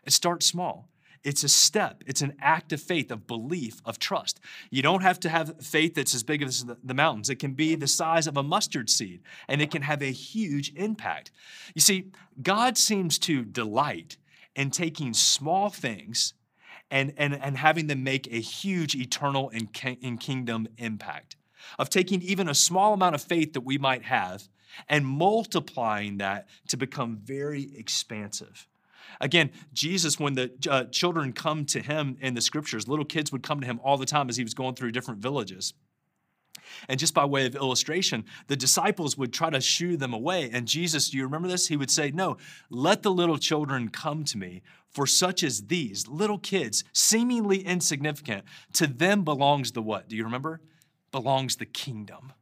It 0.05 0.13
starts 0.13 0.45
small. 0.45 0.89
It's 1.23 1.43
a 1.43 1.49
step, 1.49 2.03
it's 2.07 2.23
an 2.23 2.35
act 2.41 2.73
of 2.73 2.81
faith, 2.81 3.11
of 3.11 3.27
belief, 3.27 3.79
of 3.85 3.99
trust. 3.99 4.39
You 4.71 4.81
don't 4.81 5.03
have 5.03 5.19
to 5.19 5.29
have 5.29 5.63
faith 5.63 5.93
that's 5.93 6.15
as 6.15 6.23
big 6.23 6.41
as 6.41 6.65
the 6.83 6.93
mountains. 6.95 7.29
It 7.29 7.35
can 7.35 7.53
be 7.53 7.75
the 7.75 7.85
size 7.87 8.25
of 8.25 8.37
a 8.37 8.43
mustard 8.43 8.89
seed, 8.89 9.21
and 9.47 9.61
it 9.61 9.69
can 9.69 9.83
have 9.83 10.01
a 10.01 10.11
huge 10.11 10.73
impact. 10.75 11.29
You 11.75 11.81
see, 11.81 12.11
God 12.41 12.75
seems 12.75 13.19
to 13.19 13.45
delight 13.45 14.17
in 14.55 14.71
taking 14.71 15.13
small 15.13 15.69
things 15.69 16.33
and, 16.89 17.13
and, 17.17 17.35
and 17.35 17.55
having 17.55 17.85
them 17.85 18.03
make 18.03 18.25
a 18.27 18.41
huge 18.41 18.95
eternal 18.95 19.51
and, 19.53 19.69
and 20.01 20.19
kingdom 20.19 20.67
impact 20.77 21.35
of 21.79 21.89
taking 21.89 22.21
even 22.21 22.49
a 22.49 22.55
small 22.55 22.93
amount 22.93 23.15
of 23.15 23.21
faith 23.21 23.53
that 23.53 23.61
we 23.61 23.77
might 23.77 24.03
have 24.03 24.47
and 24.87 25.05
multiplying 25.05 26.17
that 26.17 26.47
to 26.69 26.77
become 26.77 27.19
very 27.23 27.71
expansive. 27.75 28.67
Again, 29.19 29.51
Jesus, 29.73 30.19
when 30.19 30.35
the 30.35 30.51
uh, 30.69 30.85
children 30.85 31.33
come 31.33 31.65
to 31.65 31.81
him 31.81 32.17
in 32.21 32.33
the 32.33 32.41
scriptures, 32.41 32.87
little 32.87 33.05
kids 33.05 33.31
would 33.31 33.43
come 33.43 33.59
to 33.59 33.67
him 33.67 33.79
all 33.83 33.97
the 33.97 34.05
time 34.05 34.29
as 34.29 34.37
he 34.37 34.43
was 34.43 34.53
going 34.53 34.75
through 34.75 34.91
different 34.91 35.19
villages. 35.19 35.73
And 36.87 36.99
just 36.99 37.13
by 37.13 37.25
way 37.25 37.45
of 37.45 37.55
illustration, 37.55 38.25
the 38.47 38.55
disciples 38.55 39.17
would 39.17 39.33
try 39.33 39.49
to 39.49 39.61
shoo 39.61 39.97
them 39.97 40.13
away. 40.13 40.49
And 40.51 40.67
Jesus, 40.67 41.09
do 41.09 41.17
you 41.17 41.23
remember 41.23 41.47
this? 41.47 41.67
He 41.67 41.75
would 41.75 41.91
say, 41.91 42.11
No, 42.11 42.37
let 42.69 43.03
the 43.03 43.11
little 43.11 43.37
children 43.37 43.89
come 43.89 44.23
to 44.25 44.37
me, 44.37 44.61
for 44.89 45.05
such 45.05 45.43
as 45.43 45.67
these, 45.67 46.07
little 46.07 46.37
kids, 46.37 46.83
seemingly 46.93 47.59
insignificant, 47.59 48.45
to 48.73 48.87
them 48.87 49.23
belongs 49.23 49.71
the 49.71 49.81
what? 49.81 50.07
Do 50.07 50.15
you 50.15 50.23
remember? 50.23 50.61
Belongs 51.11 51.55
the 51.55 51.65
kingdom. 51.65 52.33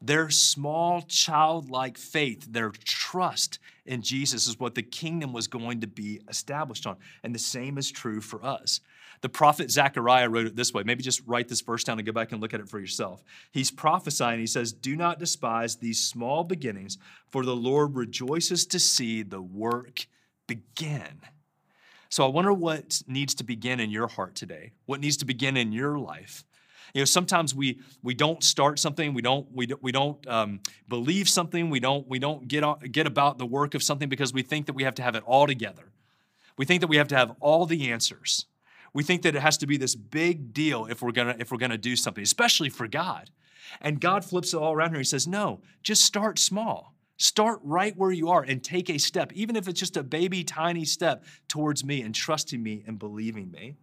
Their 0.00 0.28
small 0.28 1.02
childlike 1.02 1.96
faith, 1.96 2.46
their 2.50 2.70
trust 2.70 3.58
in 3.86 4.02
Jesus 4.02 4.46
is 4.46 4.60
what 4.60 4.74
the 4.74 4.82
kingdom 4.82 5.32
was 5.32 5.48
going 5.48 5.80
to 5.80 5.86
be 5.86 6.20
established 6.28 6.86
on. 6.86 6.96
And 7.22 7.34
the 7.34 7.38
same 7.38 7.78
is 7.78 7.90
true 7.90 8.20
for 8.20 8.44
us. 8.44 8.80
The 9.22 9.28
prophet 9.30 9.70
Zechariah 9.70 10.28
wrote 10.28 10.46
it 10.46 10.56
this 10.56 10.74
way. 10.74 10.82
Maybe 10.84 11.02
just 11.02 11.22
write 11.26 11.48
this 11.48 11.62
verse 11.62 11.84
down 11.84 11.98
and 11.98 12.06
go 12.06 12.12
back 12.12 12.32
and 12.32 12.40
look 12.40 12.52
at 12.52 12.60
it 12.60 12.68
for 12.68 12.78
yourself. 12.78 13.22
He's 13.50 13.70
prophesying. 13.70 14.38
He 14.38 14.46
says, 14.46 14.72
Do 14.72 14.94
not 14.94 15.18
despise 15.18 15.76
these 15.76 15.98
small 16.00 16.44
beginnings, 16.44 16.98
for 17.30 17.44
the 17.44 17.56
Lord 17.56 17.96
rejoices 17.96 18.66
to 18.66 18.78
see 18.78 19.22
the 19.22 19.40
work 19.40 20.06
begin. 20.46 21.22
So 22.08 22.24
I 22.24 22.28
wonder 22.28 22.52
what 22.52 23.02
needs 23.06 23.34
to 23.36 23.44
begin 23.44 23.80
in 23.80 23.90
your 23.90 24.06
heart 24.06 24.34
today. 24.34 24.72
What 24.84 25.00
needs 25.00 25.16
to 25.18 25.24
begin 25.24 25.56
in 25.56 25.72
your 25.72 25.98
life? 25.98 26.44
You 26.94 27.00
know, 27.00 27.04
sometimes 27.06 27.54
we 27.54 27.80
we 28.02 28.14
don't 28.14 28.42
start 28.42 28.78
something, 28.78 29.14
we 29.14 29.22
don't 29.22 29.46
we 29.52 29.68
we 29.80 29.92
don't 29.92 30.26
um, 30.26 30.60
believe 30.88 31.28
something, 31.28 31.70
we 31.70 31.80
don't 31.80 32.08
we 32.08 32.18
don't 32.18 32.48
get 32.48 32.64
on, 32.64 32.78
get 32.80 33.06
about 33.06 33.38
the 33.38 33.46
work 33.46 33.74
of 33.74 33.82
something 33.82 34.08
because 34.08 34.32
we 34.32 34.42
think 34.42 34.66
that 34.66 34.74
we 34.74 34.84
have 34.84 34.94
to 34.96 35.02
have 35.02 35.14
it 35.14 35.22
all 35.26 35.46
together. 35.46 35.92
We 36.56 36.64
think 36.64 36.80
that 36.80 36.88
we 36.88 36.96
have 36.96 37.08
to 37.08 37.16
have 37.16 37.34
all 37.40 37.66
the 37.66 37.90
answers. 37.90 38.46
We 38.92 39.02
think 39.02 39.22
that 39.22 39.36
it 39.36 39.42
has 39.42 39.58
to 39.58 39.66
be 39.66 39.76
this 39.76 39.94
big 39.94 40.54
deal 40.54 40.86
if 40.86 41.02
we're 41.02 41.12
gonna 41.12 41.36
if 41.38 41.50
we're 41.50 41.58
gonna 41.58 41.78
do 41.78 41.96
something, 41.96 42.22
especially 42.22 42.70
for 42.70 42.88
God. 42.88 43.30
And 43.80 44.00
God 44.00 44.24
flips 44.24 44.54
it 44.54 44.58
all 44.58 44.72
around 44.72 44.90
here. 44.90 44.98
He 44.98 45.04
says, 45.04 45.26
No, 45.26 45.60
just 45.82 46.02
start 46.02 46.38
small. 46.38 46.94
Start 47.18 47.60
right 47.62 47.96
where 47.96 48.10
you 48.10 48.28
are 48.28 48.42
and 48.42 48.62
take 48.62 48.90
a 48.90 48.98
step, 48.98 49.32
even 49.32 49.56
if 49.56 49.68
it's 49.68 49.80
just 49.80 49.96
a 49.96 50.02
baby 50.02 50.44
tiny 50.44 50.84
step 50.84 51.24
towards 51.48 51.82
me 51.82 52.02
and 52.02 52.14
trusting 52.14 52.62
me 52.62 52.84
and 52.86 52.98
believing 52.98 53.50
me. 53.50 53.76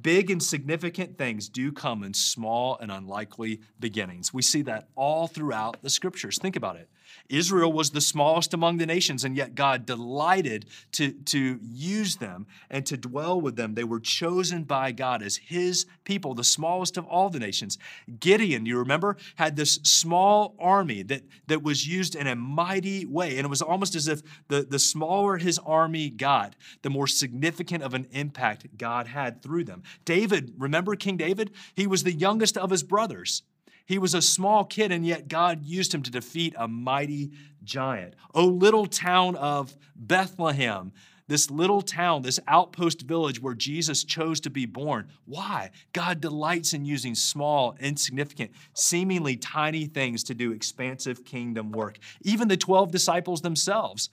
Big 0.00 0.30
and 0.30 0.42
significant 0.42 1.18
things 1.18 1.48
do 1.48 1.72
come 1.72 2.02
in 2.02 2.14
small 2.14 2.78
and 2.80 2.90
unlikely 2.90 3.60
beginnings. 3.80 4.32
We 4.32 4.42
see 4.42 4.62
that 4.62 4.88
all 4.94 5.26
throughout 5.26 5.82
the 5.82 5.90
scriptures. 5.90 6.38
Think 6.38 6.56
about 6.56 6.76
it. 6.76 6.88
Israel 7.28 7.72
was 7.72 7.90
the 7.90 8.00
smallest 8.00 8.54
among 8.54 8.78
the 8.78 8.86
nations, 8.86 9.24
and 9.24 9.36
yet 9.36 9.54
God 9.54 9.86
delighted 9.86 10.66
to, 10.92 11.12
to 11.12 11.58
use 11.62 12.16
them 12.16 12.46
and 12.70 12.84
to 12.86 12.96
dwell 12.96 13.40
with 13.40 13.56
them. 13.56 13.74
They 13.74 13.84
were 13.84 14.00
chosen 14.00 14.64
by 14.64 14.92
God 14.92 15.22
as 15.22 15.36
his 15.36 15.86
people, 16.04 16.34
the 16.34 16.44
smallest 16.44 16.96
of 16.96 17.06
all 17.06 17.30
the 17.30 17.38
nations. 17.38 17.78
Gideon, 18.20 18.66
you 18.66 18.78
remember, 18.78 19.16
had 19.36 19.56
this 19.56 19.74
small 19.82 20.54
army 20.58 21.02
that, 21.04 21.22
that 21.46 21.62
was 21.62 21.86
used 21.86 22.14
in 22.14 22.26
a 22.26 22.36
mighty 22.36 23.04
way. 23.04 23.36
And 23.36 23.44
it 23.44 23.50
was 23.50 23.62
almost 23.62 23.94
as 23.94 24.08
if 24.08 24.22
the, 24.48 24.66
the 24.68 24.78
smaller 24.78 25.36
his 25.36 25.58
army 25.58 26.10
got, 26.10 26.56
the 26.82 26.90
more 26.90 27.06
significant 27.06 27.82
of 27.82 27.94
an 27.94 28.06
impact 28.12 28.66
God 28.76 29.06
had 29.06 29.42
through 29.42 29.64
them. 29.64 29.82
David, 30.04 30.54
remember 30.58 30.96
King 30.96 31.16
David? 31.16 31.52
He 31.74 31.86
was 31.86 32.02
the 32.02 32.12
youngest 32.12 32.56
of 32.56 32.70
his 32.70 32.82
brothers. 32.82 33.42
He 33.88 33.98
was 33.98 34.12
a 34.12 34.20
small 34.20 34.66
kid, 34.66 34.92
and 34.92 35.06
yet 35.06 35.28
God 35.28 35.64
used 35.64 35.94
him 35.94 36.02
to 36.02 36.10
defeat 36.10 36.54
a 36.58 36.68
mighty 36.68 37.32
giant. 37.64 38.12
O 38.34 38.44
little 38.44 38.84
town 38.84 39.34
of 39.36 39.74
Bethlehem, 39.96 40.92
this 41.26 41.50
little 41.50 41.80
town, 41.80 42.20
this 42.20 42.38
outpost 42.46 43.00
village 43.00 43.40
where 43.40 43.54
Jesus 43.54 44.04
chose 44.04 44.40
to 44.40 44.50
be 44.50 44.66
born. 44.66 45.08
Why? 45.24 45.70
God 45.94 46.20
delights 46.20 46.74
in 46.74 46.84
using 46.84 47.14
small, 47.14 47.78
insignificant, 47.80 48.50
seemingly 48.74 49.36
tiny 49.36 49.86
things 49.86 50.22
to 50.24 50.34
do 50.34 50.52
expansive 50.52 51.24
kingdom 51.24 51.72
work. 51.72 51.98
Even 52.20 52.48
the 52.48 52.58
12 52.58 52.92
disciples 52.92 53.40
themselves, 53.40 54.10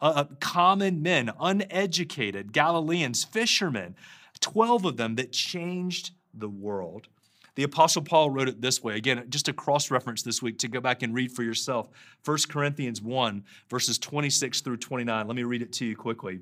uh, 0.00 0.12
uh 0.16 0.24
common 0.40 1.00
men, 1.00 1.30
uneducated, 1.38 2.52
Galileans, 2.52 3.22
fishermen, 3.22 3.94
12 4.40 4.84
of 4.84 4.96
them 4.96 5.14
that 5.14 5.30
changed 5.30 6.10
the 6.34 6.48
world. 6.48 7.06
The 7.54 7.64
Apostle 7.64 8.02
Paul 8.02 8.30
wrote 8.30 8.48
it 8.48 8.60
this 8.62 8.82
way. 8.82 8.96
Again, 8.96 9.24
just 9.28 9.48
a 9.48 9.52
cross 9.52 9.90
reference 9.90 10.22
this 10.22 10.40
week 10.40 10.58
to 10.58 10.68
go 10.68 10.80
back 10.80 11.02
and 11.02 11.14
read 11.14 11.32
for 11.32 11.42
yourself. 11.42 11.88
1 12.24 12.38
Corinthians 12.48 13.02
1, 13.02 13.44
verses 13.68 13.98
26 13.98 14.62
through 14.62 14.78
29. 14.78 15.26
Let 15.26 15.36
me 15.36 15.44
read 15.44 15.62
it 15.62 15.72
to 15.74 15.84
you 15.84 15.94
quickly. 15.94 16.40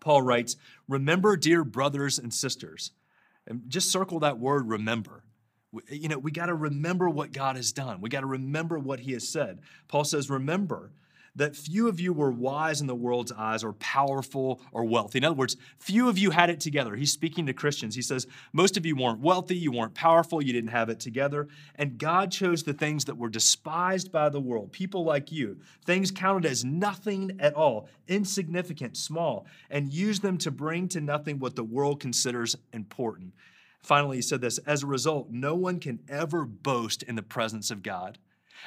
Paul 0.00 0.22
writes, 0.22 0.56
Remember, 0.88 1.36
dear 1.36 1.62
brothers 1.62 2.18
and 2.18 2.34
sisters, 2.34 2.90
and 3.46 3.62
just 3.68 3.92
circle 3.92 4.20
that 4.20 4.38
word 4.38 4.68
remember. 4.68 5.22
You 5.88 6.08
know, 6.08 6.18
we 6.18 6.30
got 6.30 6.46
to 6.46 6.54
remember 6.54 7.08
what 7.08 7.32
God 7.32 7.56
has 7.56 7.72
done. 7.72 8.00
We 8.00 8.10
got 8.10 8.20
to 8.20 8.26
remember 8.26 8.78
what 8.78 9.00
he 9.00 9.12
has 9.12 9.28
said. 9.28 9.60
Paul 9.88 10.04
says, 10.04 10.30
Remember 10.30 10.92
that 11.36 11.56
few 11.56 11.88
of 11.88 11.98
you 11.98 12.12
were 12.12 12.30
wise 12.30 12.80
in 12.80 12.86
the 12.86 12.94
world's 12.94 13.32
eyes 13.32 13.64
or 13.64 13.72
powerful 13.74 14.60
or 14.72 14.84
wealthy. 14.84 15.18
In 15.18 15.24
other 15.24 15.34
words, 15.34 15.56
few 15.78 16.08
of 16.08 16.16
you 16.16 16.30
had 16.30 16.50
it 16.50 16.60
together. 16.60 16.94
He's 16.94 17.12
speaking 17.12 17.46
to 17.46 17.52
Christians. 17.52 17.94
He 17.94 18.02
says, 18.02 18.26
Most 18.52 18.76
of 18.76 18.86
you 18.86 18.94
weren't 18.94 19.20
wealthy, 19.20 19.56
you 19.56 19.72
weren't 19.72 19.94
powerful, 19.94 20.42
you 20.42 20.52
didn't 20.52 20.70
have 20.70 20.88
it 20.88 21.00
together. 21.00 21.48
And 21.74 21.98
God 21.98 22.30
chose 22.30 22.62
the 22.62 22.72
things 22.72 23.04
that 23.06 23.18
were 23.18 23.28
despised 23.28 24.12
by 24.12 24.28
the 24.28 24.40
world, 24.40 24.72
people 24.72 25.04
like 25.04 25.32
you, 25.32 25.58
things 25.84 26.10
counted 26.10 26.48
as 26.48 26.64
nothing 26.64 27.36
at 27.40 27.54
all, 27.54 27.88
insignificant, 28.06 28.96
small, 28.96 29.46
and 29.70 29.92
used 29.92 30.22
them 30.22 30.38
to 30.38 30.50
bring 30.50 30.88
to 30.88 31.00
nothing 31.00 31.38
what 31.38 31.56
the 31.56 31.64
world 31.64 32.00
considers 32.00 32.56
important. 32.72 33.32
Finally, 33.82 34.16
he 34.16 34.22
said 34.22 34.40
this 34.40 34.58
as 34.58 34.82
a 34.82 34.86
result, 34.86 35.28
no 35.30 35.54
one 35.54 35.78
can 35.78 36.00
ever 36.08 36.46
boast 36.46 37.02
in 37.02 37.16
the 37.16 37.22
presence 37.22 37.70
of 37.70 37.82
God. 37.82 38.18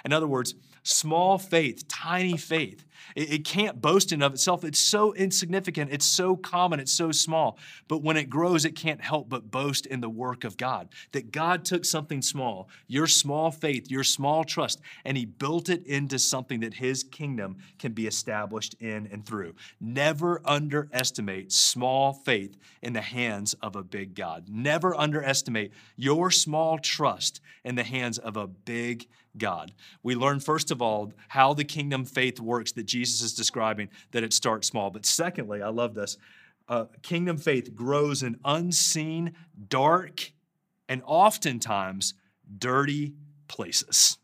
In 0.05 0.13
other 0.13 0.27
words, 0.27 0.55
small 0.83 1.37
faith, 1.37 1.87
tiny 1.87 2.37
faith, 2.37 2.85
it, 3.15 3.33
it, 3.33 3.45
can't 3.45 3.81
boast 3.81 4.11
in 4.11 4.21
of 4.21 4.33
itself. 4.33 4.63
It's 4.63 4.79
so 4.79 5.13
insignificant, 5.13 5.91
it's 5.91 6.05
so 6.05 6.35
common, 6.35 6.79
it's 6.79 6.93
so 6.93 7.11
small. 7.11 7.57
But 7.87 8.03
when 8.03 8.17
it 8.17 8.29
grows, 8.29 8.65
it 8.65 8.75
can't 8.75 9.01
help 9.01 9.29
but 9.29 9.51
boast 9.51 9.85
in 9.85 10.01
the 10.01 10.09
work 10.09 10.43
of 10.43 10.57
God. 10.57 10.89
That 11.11 11.31
God 11.31 11.65
took 11.65 11.85
something 11.85 12.21
small, 12.21 12.69
your 12.87 13.07
small 13.07 13.51
faith, 13.51 13.89
your 13.89 14.03
small 14.03 14.43
trust, 14.43 14.81
and 15.05 15.17
He 15.17 15.25
built 15.25 15.69
it 15.69 15.85
into 15.85 16.19
something 16.19 16.61
that 16.61 16.75
His 16.75 17.03
kingdom 17.03 17.57
can 17.79 17.93
be 17.93 18.07
established 18.07 18.75
in 18.79 19.07
and 19.11 19.25
through. 19.25 19.55
Never 19.79 20.41
underestimate 20.45 21.51
small 21.51 22.13
faith 22.13 22.57
in 22.81 22.93
the 22.93 23.01
hands 23.01 23.55
of 23.61 23.75
a 23.75 23.83
big 23.83 24.15
God. 24.15 24.45
Never 24.49 24.95
underestimate 24.95 25.73
your 25.95 26.31
small 26.31 26.77
trust 26.77 27.41
in 27.63 27.75
the 27.75 27.83
hands 27.83 28.17
of 28.17 28.37
a 28.37 28.47
big 28.47 29.07
God. 29.37 29.73
We 30.03 30.15
learn, 30.15 30.39
first 30.39 30.71
of 30.71 30.81
all, 30.81 31.13
how 31.29 31.53
the 31.53 31.63
kingdom 31.63 32.05
faith 32.05 32.39
works 32.39 32.71
that 32.73 32.85
Jesus 32.85 33.21
is 33.21 33.33
describing, 33.33 33.89
that 34.11 34.23
it 34.23 34.33
starts 34.33 34.67
small. 34.67 34.89
But 34.89 35.05
secondly, 35.05 35.61
I 35.61 35.69
love 35.69 35.93
this 35.93 36.17
uh, 36.67 36.85
kingdom 37.01 37.37
faith 37.37 37.75
grows 37.75 38.23
in 38.23 38.39
unseen, 38.43 39.33
dark, 39.69 40.31
and 40.89 41.01
oftentimes 41.05 42.13
dirty 42.57 43.13
places 43.47 44.17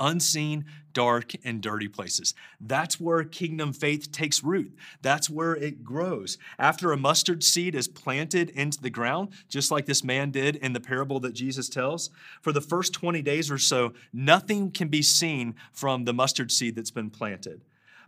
unseen, 0.00 0.64
dark, 0.92 1.32
and 1.44 1.60
dirty 1.60 1.88
places. 1.88 2.34
That's 2.60 3.00
where 3.00 3.24
kingdom 3.24 3.72
faith 3.72 4.12
takes 4.12 4.42
root. 4.42 4.76
That's 5.00 5.30
where 5.30 5.54
it 5.54 5.84
grows. 5.84 6.38
After 6.58 6.92
a 6.92 6.96
mustard 6.96 7.42
seed 7.42 7.74
is 7.74 7.88
planted 7.88 8.50
into 8.50 8.80
the 8.80 8.90
ground, 8.90 9.30
just 9.48 9.70
like 9.70 9.86
this 9.86 10.04
man 10.04 10.30
did 10.30 10.56
in 10.56 10.72
the 10.72 10.80
parable 10.80 11.20
that 11.20 11.34
Jesus 11.34 11.68
tells, 11.68 12.10
for 12.40 12.52
the 12.52 12.60
first 12.60 12.92
20 12.92 13.22
days 13.22 13.50
or 13.50 13.58
so, 13.58 13.92
nothing 14.12 14.70
can 14.70 14.88
be 14.88 15.02
seen 15.02 15.54
from 15.72 16.04
the 16.04 16.12
mustard 16.12 16.50
seed 16.50 16.76
that's 16.76 16.90
been 16.90 17.10
planted. 17.10 17.62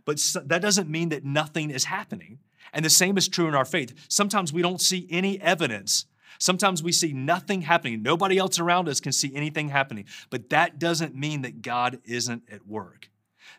But 0.05 0.21
that 0.45 0.61
doesn't 0.61 0.89
mean 0.89 1.09
that 1.09 1.25
nothing 1.25 1.71
is 1.71 1.85
happening. 1.85 2.39
And 2.73 2.83
the 2.83 2.89
same 2.89 3.17
is 3.17 3.27
true 3.27 3.47
in 3.47 3.55
our 3.55 3.65
faith. 3.65 3.93
Sometimes 4.09 4.51
we 4.51 4.61
don't 4.61 4.81
see 4.81 5.07
any 5.09 5.39
evidence 5.41 6.05
Sometimes 6.39 6.83
we 6.83 6.91
see 6.91 7.13
nothing 7.13 7.61
happening. 7.61 8.01
Nobody 8.01 8.37
else 8.37 8.59
around 8.59 8.89
us 8.89 8.99
can 8.99 9.11
see 9.11 9.35
anything 9.35 9.69
happening. 9.69 10.05
But 10.29 10.49
that 10.49 10.79
doesn't 10.79 11.15
mean 11.15 11.41
that 11.43 11.61
God 11.61 11.99
isn't 12.05 12.43
at 12.51 12.67
work. 12.67 13.09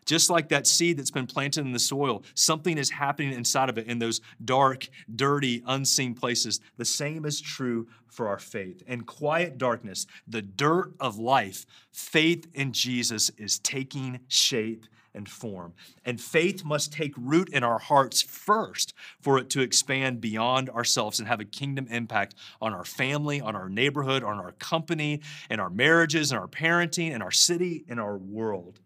Just 0.05 0.29
like 0.29 0.49
that 0.49 0.67
seed 0.67 0.97
that's 0.97 1.11
been 1.11 1.27
planted 1.27 1.65
in 1.65 1.73
the 1.73 1.79
soil, 1.79 2.23
something 2.33 2.77
is 2.77 2.89
happening 2.89 3.33
inside 3.33 3.69
of 3.69 3.77
it 3.77 3.87
in 3.87 3.99
those 3.99 4.21
dark, 4.43 4.87
dirty, 5.13 5.63
unseen 5.65 6.13
places. 6.13 6.61
The 6.77 6.85
same 6.85 7.25
is 7.25 7.41
true 7.41 7.87
for 8.09 8.27
our 8.27 8.39
faith. 8.39 8.81
In 8.87 9.01
quiet 9.01 9.57
darkness, 9.57 10.07
the 10.27 10.41
dirt 10.41 10.93
of 10.99 11.17
life, 11.17 11.65
faith 11.91 12.47
in 12.53 12.71
Jesus 12.71 13.31
is 13.37 13.59
taking 13.59 14.19
shape 14.27 14.85
and 15.17 15.27
form. 15.27 15.73
And 16.05 16.21
faith 16.21 16.63
must 16.63 16.93
take 16.93 17.13
root 17.17 17.49
in 17.49 17.63
our 17.63 17.79
hearts 17.79 18.21
first 18.21 18.93
for 19.19 19.37
it 19.37 19.49
to 19.49 19.61
expand 19.61 20.21
beyond 20.21 20.69
ourselves 20.69 21.19
and 21.19 21.27
have 21.27 21.41
a 21.41 21.45
kingdom 21.45 21.87
impact 21.89 22.35
on 22.61 22.71
our 22.71 22.85
family, 22.85 23.41
on 23.41 23.55
our 23.55 23.67
neighborhood, 23.67 24.23
on 24.23 24.37
our 24.37 24.53
company, 24.53 25.21
in 25.49 25.59
our 25.59 25.69
marriages, 25.69 26.31
in 26.31 26.37
our 26.37 26.47
parenting, 26.47 27.11
in 27.11 27.21
our 27.21 27.31
city, 27.31 27.83
in 27.89 27.99
our 27.99 28.17
world. 28.17 28.79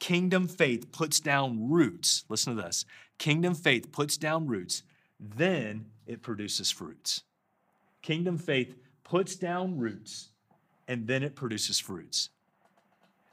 Kingdom 0.00 0.48
faith 0.48 0.90
puts 0.90 1.20
down 1.20 1.70
roots. 1.70 2.24
Listen 2.28 2.56
to 2.56 2.62
this. 2.62 2.84
Kingdom 3.18 3.54
faith 3.54 3.92
puts 3.92 4.16
down 4.16 4.46
roots, 4.46 4.82
then 5.20 5.86
it 6.06 6.22
produces 6.22 6.70
fruits. 6.70 7.22
Kingdom 8.00 8.38
faith 8.38 8.76
puts 9.04 9.36
down 9.36 9.76
roots, 9.76 10.30
and 10.86 11.06
then 11.06 11.22
it 11.22 11.34
produces 11.34 11.78
fruits. 11.78 12.30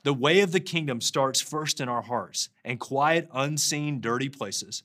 The 0.05 0.13
way 0.13 0.41
of 0.41 0.51
the 0.51 0.59
kingdom 0.59 1.01
starts 1.01 1.41
first 1.41 1.81
in 1.81 1.89
our 1.89 2.03
hearts 2.03 2.49
and 2.63 2.79
quiet, 2.79 3.27
unseen, 3.33 4.01
dirty 4.01 4.29
places. 4.29 4.83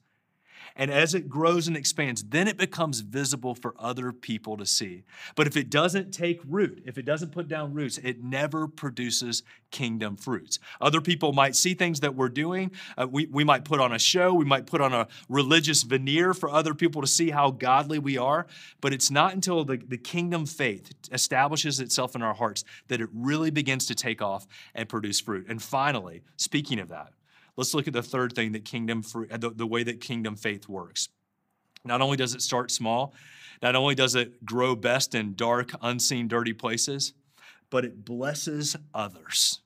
And 0.77 0.91
as 0.91 1.15
it 1.15 1.29
grows 1.29 1.69
and 1.69 1.77
expands, 1.77 2.23
then 2.23 2.49
it 2.49 2.57
becomes 2.57 3.01
visible 3.01 3.55
for 3.55 3.75
other 3.79 4.13
people 4.13 4.57
to 4.57 4.67
see. 4.67 5.05
But 5.35 5.47
if 5.47 5.57
it 5.57 5.71
doesn't 5.71 6.13
take 6.13 6.41
root, 6.47 6.83
if 6.87 6.99
it 6.99 7.05
doesn't 7.05 7.33
put 7.33 7.49
down 7.49 7.75
roots, 7.75 7.99
it 7.99 8.23
never 8.23 8.67
produces 8.67 9.43
kingdom 9.71 10.17
fruits. 10.17 10.59
Other 10.81 11.01
people 11.01 11.33
might 11.33 11.57
see 11.57 11.75
things 11.75 12.01
that 12.01 12.15
we're 12.15 12.29
doing. 12.29 12.71
Uh, 12.97 13.07
we, 13.09 13.27
we 13.27 13.45
might 13.45 13.65
put 13.65 13.81
on 13.81 13.93
a 13.93 13.99
show, 13.99 14.35
we 14.35 14.45
might 14.45 14.67
put 14.67 14.81
on 14.81 14.93
a 14.93 15.09
religious 15.29 15.83
veneer 15.83 16.35
for 16.35 16.51
other 16.51 16.75
people 16.75 17.01
to 17.01 17.07
see 17.07 17.31
how 17.31 17.51
godly 17.51 17.99
we 17.99 18.19
are. 18.19 18.47
But 18.81 18.93
it's 18.93 19.11
not 19.11 19.35
until 19.35 19.65
the, 19.65 19.77
the 19.77 19.99
kingdom 19.99 20.47
faith 20.47 20.93
establishes 21.13 21.81
itself 21.81 22.15
in 22.15 22.23
our 22.23 22.35
hearts 22.35 22.65
that 22.89 23.01
it 23.01 23.09
really 23.13 23.51
begins 23.51 23.87
to 23.87 23.95
take 23.95 24.23
off 24.23 24.47
and 24.75 24.89
produce 24.89 25.21
fruit. 25.21 25.47
And 25.49 25.63
finally, 25.63 26.23
speaking 26.37 26.79
of 26.81 26.89
that, 26.89 27.13
Let's 27.61 27.75
look 27.75 27.87
at 27.87 27.93
the 27.93 28.03
third 28.03 28.33
thing 28.33 28.53
that 28.53 28.65
kingdom, 28.65 29.03
uh, 29.15 29.37
the, 29.37 29.51
the 29.51 29.67
way 29.67 29.83
that 29.83 30.01
kingdom 30.01 30.35
faith 30.35 30.67
works. 30.67 31.11
Not 31.85 32.01
only 32.01 32.17
does 32.17 32.35
it 32.35 32.41
start 32.41 32.71
small, 32.71 33.13
not 33.63 33.77
only 33.77 33.95
does 33.95 34.15
it 34.15 34.47
grow 34.47 34.75
best 34.75 35.15
in 35.15 35.35
dark, 35.35 35.73
unseen, 35.83 36.27
dirty 36.27 36.55
places, 36.55 37.13
but 37.69 37.85
it 37.85 38.03
blesses 38.03 38.77
others. 38.95 39.61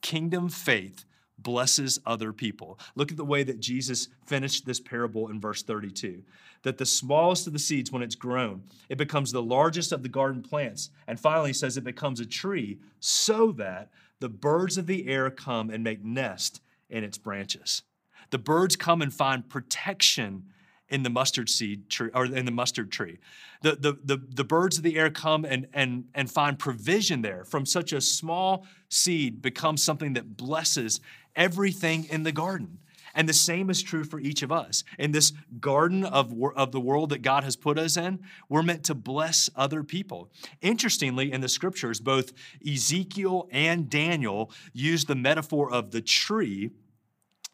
Kingdom 0.00 0.48
faith 0.48 1.04
blesses 1.38 1.98
other 2.06 2.32
people. 2.32 2.78
Look 2.94 3.10
at 3.10 3.16
the 3.16 3.24
way 3.24 3.42
that 3.42 3.58
Jesus 3.58 4.06
finished 4.24 4.64
this 4.64 4.78
parable 4.78 5.26
in 5.26 5.40
verse 5.40 5.64
32 5.64 6.22
that 6.62 6.78
the 6.78 6.86
smallest 6.86 7.48
of 7.48 7.52
the 7.52 7.58
seeds, 7.58 7.90
when 7.90 8.02
it's 8.02 8.14
grown, 8.14 8.62
it 8.88 8.96
becomes 8.96 9.32
the 9.32 9.42
largest 9.42 9.90
of 9.90 10.04
the 10.04 10.08
garden 10.08 10.40
plants. 10.40 10.90
And 11.08 11.18
finally, 11.18 11.52
says 11.52 11.76
it 11.76 11.82
becomes 11.82 12.20
a 12.20 12.26
tree 12.26 12.78
so 13.00 13.50
that 13.52 13.90
the 14.20 14.28
birds 14.28 14.78
of 14.78 14.86
the 14.86 15.08
air 15.08 15.30
come 15.30 15.68
and 15.70 15.82
make 15.82 16.04
nest 16.04 16.60
in 16.90 17.04
its 17.04 17.18
branches. 17.18 17.82
The 18.30 18.38
birds 18.38 18.76
come 18.76 19.02
and 19.02 19.12
find 19.12 19.48
protection 19.48 20.44
in 20.88 21.02
the 21.04 21.10
mustard 21.10 21.48
seed 21.48 21.88
tree 21.88 22.10
or 22.14 22.24
in 22.26 22.44
the 22.44 22.50
mustard 22.50 22.90
tree. 22.90 23.18
The, 23.62 23.76
the, 23.76 23.98
the, 24.04 24.22
the 24.34 24.44
birds 24.44 24.76
of 24.76 24.82
the 24.82 24.98
air 24.98 25.10
come 25.10 25.44
and, 25.44 25.68
and, 25.72 26.04
and 26.14 26.30
find 26.30 26.58
provision 26.58 27.22
there 27.22 27.44
from 27.44 27.64
such 27.64 27.92
a 27.92 28.00
small 28.00 28.66
seed 28.88 29.40
becomes 29.40 29.82
something 29.82 30.14
that 30.14 30.36
blesses 30.36 31.00
everything 31.36 32.06
in 32.10 32.24
the 32.24 32.32
garden. 32.32 32.78
And 33.14 33.28
the 33.28 33.34
same 33.34 33.70
is 33.70 33.82
true 33.82 34.04
for 34.04 34.20
each 34.20 34.42
of 34.42 34.52
us. 34.52 34.84
In 34.98 35.10
this 35.12 35.32
garden 35.58 36.04
of, 36.04 36.32
of 36.54 36.72
the 36.72 36.80
world 36.80 37.10
that 37.10 37.22
God 37.22 37.42
has 37.44 37.56
put 37.56 37.78
us 37.78 37.96
in, 37.96 38.20
we're 38.48 38.62
meant 38.62 38.84
to 38.84 38.94
bless 38.94 39.50
other 39.56 39.82
people. 39.82 40.30
Interestingly, 40.60 41.32
in 41.32 41.40
the 41.40 41.48
scriptures, 41.48 42.00
both 42.00 42.32
Ezekiel 42.66 43.48
and 43.50 43.90
Daniel 43.90 44.52
use 44.72 45.04
the 45.04 45.16
metaphor 45.16 45.72
of 45.72 45.90
the 45.90 46.00
tree 46.00 46.70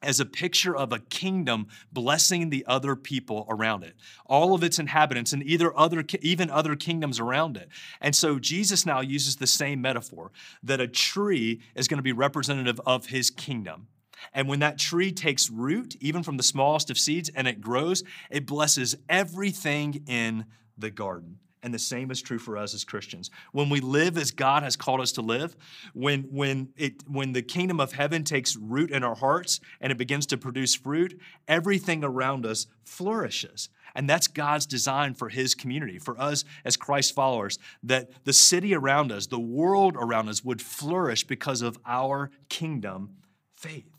as 0.06 0.20
a 0.20 0.24
picture 0.24 0.74
of 0.74 0.92
a 0.92 1.00
kingdom 1.00 1.66
blessing 1.92 2.48
the 2.48 2.64
other 2.66 2.94
people 2.96 3.44
around 3.48 3.82
it 3.82 3.94
all 4.26 4.54
of 4.54 4.62
its 4.62 4.78
inhabitants 4.78 5.32
and 5.32 5.42
either 5.42 5.76
other 5.76 6.04
even 6.22 6.50
other 6.50 6.76
kingdoms 6.76 7.18
around 7.20 7.56
it. 7.56 7.68
And 8.00 8.14
so 8.14 8.38
jesus 8.38 8.86
now 8.86 9.00
uses 9.00 9.36
the 9.36 9.46
same 9.46 9.80
metaphor 9.80 10.30
that 10.62 10.80
a 10.80 10.88
tree 10.88 11.60
is 11.74 11.88
going 11.88 11.98
to 11.98 12.02
be 12.02 12.12
representative 12.12 12.80
of 12.86 13.06
his 13.06 13.30
kingdom. 13.30 13.88
And 14.32 14.48
when 14.48 14.60
that 14.60 14.78
tree 14.78 15.12
takes 15.12 15.50
root 15.50 15.96
even 16.00 16.22
from 16.22 16.36
the 16.36 16.42
smallest 16.42 16.90
of 16.90 16.98
seeds 16.98 17.30
and 17.34 17.46
it 17.48 17.60
grows 17.60 18.02
it 18.30 18.46
blesses 18.46 18.96
everything 19.08 20.04
in 20.06 20.46
the 20.78 20.90
garden 20.90 21.38
and 21.66 21.74
the 21.74 21.80
same 21.80 22.12
is 22.12 22.22
true 22.22 22.38
for 22.38 22.56
us 22.56 22.74
as 22.74 22.84
Christians. 22.84 23.28
When 23.50 23.68
we 23.68 23.80
live 23.80 24.16
as 24.16 24.30
God 24.30 24.62
has 24.62 24.76
called 24.76 25.00
us 25.00 25.10
to 25.12 25.20
live, 25.20 25.56
when, 25.94 26.22
when, 26.30 26.68
it, 26.76 27.02
when 27.08 27.32
the 27.32 27.42
kingdom 27.42 27.80
of 27.80 27.90
heaven 27.90 28.22
takes 28.22 28.54
root 28.54 28.92
in 28.92 29.02
our 29.02 29.16
hearts 29.16 29.58
and 29.80 29.90
it 29.90 29.98
begins 29.98 30.26
to 30.26 30.36
produce 30.36 30.76
fruit, 30.76 31.20
everything 31.48 32.04
around 32.04 32.46
us 32.46 32.68
flourishes. 32.84 33.68
And 33.96 34.08
that's 34.08 34.28
God's 34.28 34.64
design 34.64 35.14
for 35.14 35.28
His 35.28 35.56
community, 35.56 35.98
for 35.98 36.16
us 36.20 36.44
as 36.64 36.76
Christ 36.76 37.16
followers, 37.16 37.58
that 37.82 38.10
the 38.22 38.32
city 38.32 38.72
around 38.72 39.10
us, 39.10 39.26
the 39.26 39.40
world 39.40 39.96
around 39.98 40.28
us 40.28 40.44
would 40.44 40.62
flourish 40.62 41.24
because 41.24 41.62
of 41.62 41.80
our 41.84 42.30
kingdom 42.48 43.16
faith. 43.56 43.90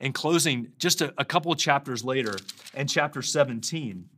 In 0.00 0.12
closing, 0.12 0.72
just 0.78 1.00
a, 1.00 1.14
a 1.16 1.24
couple 1.24 1.52
of 1.52 1.58
chapters 1.58 2.04
later, 2.04 2.38
in 2.74 2.88
chapter 2.88 3.22
17, 3.22 4.08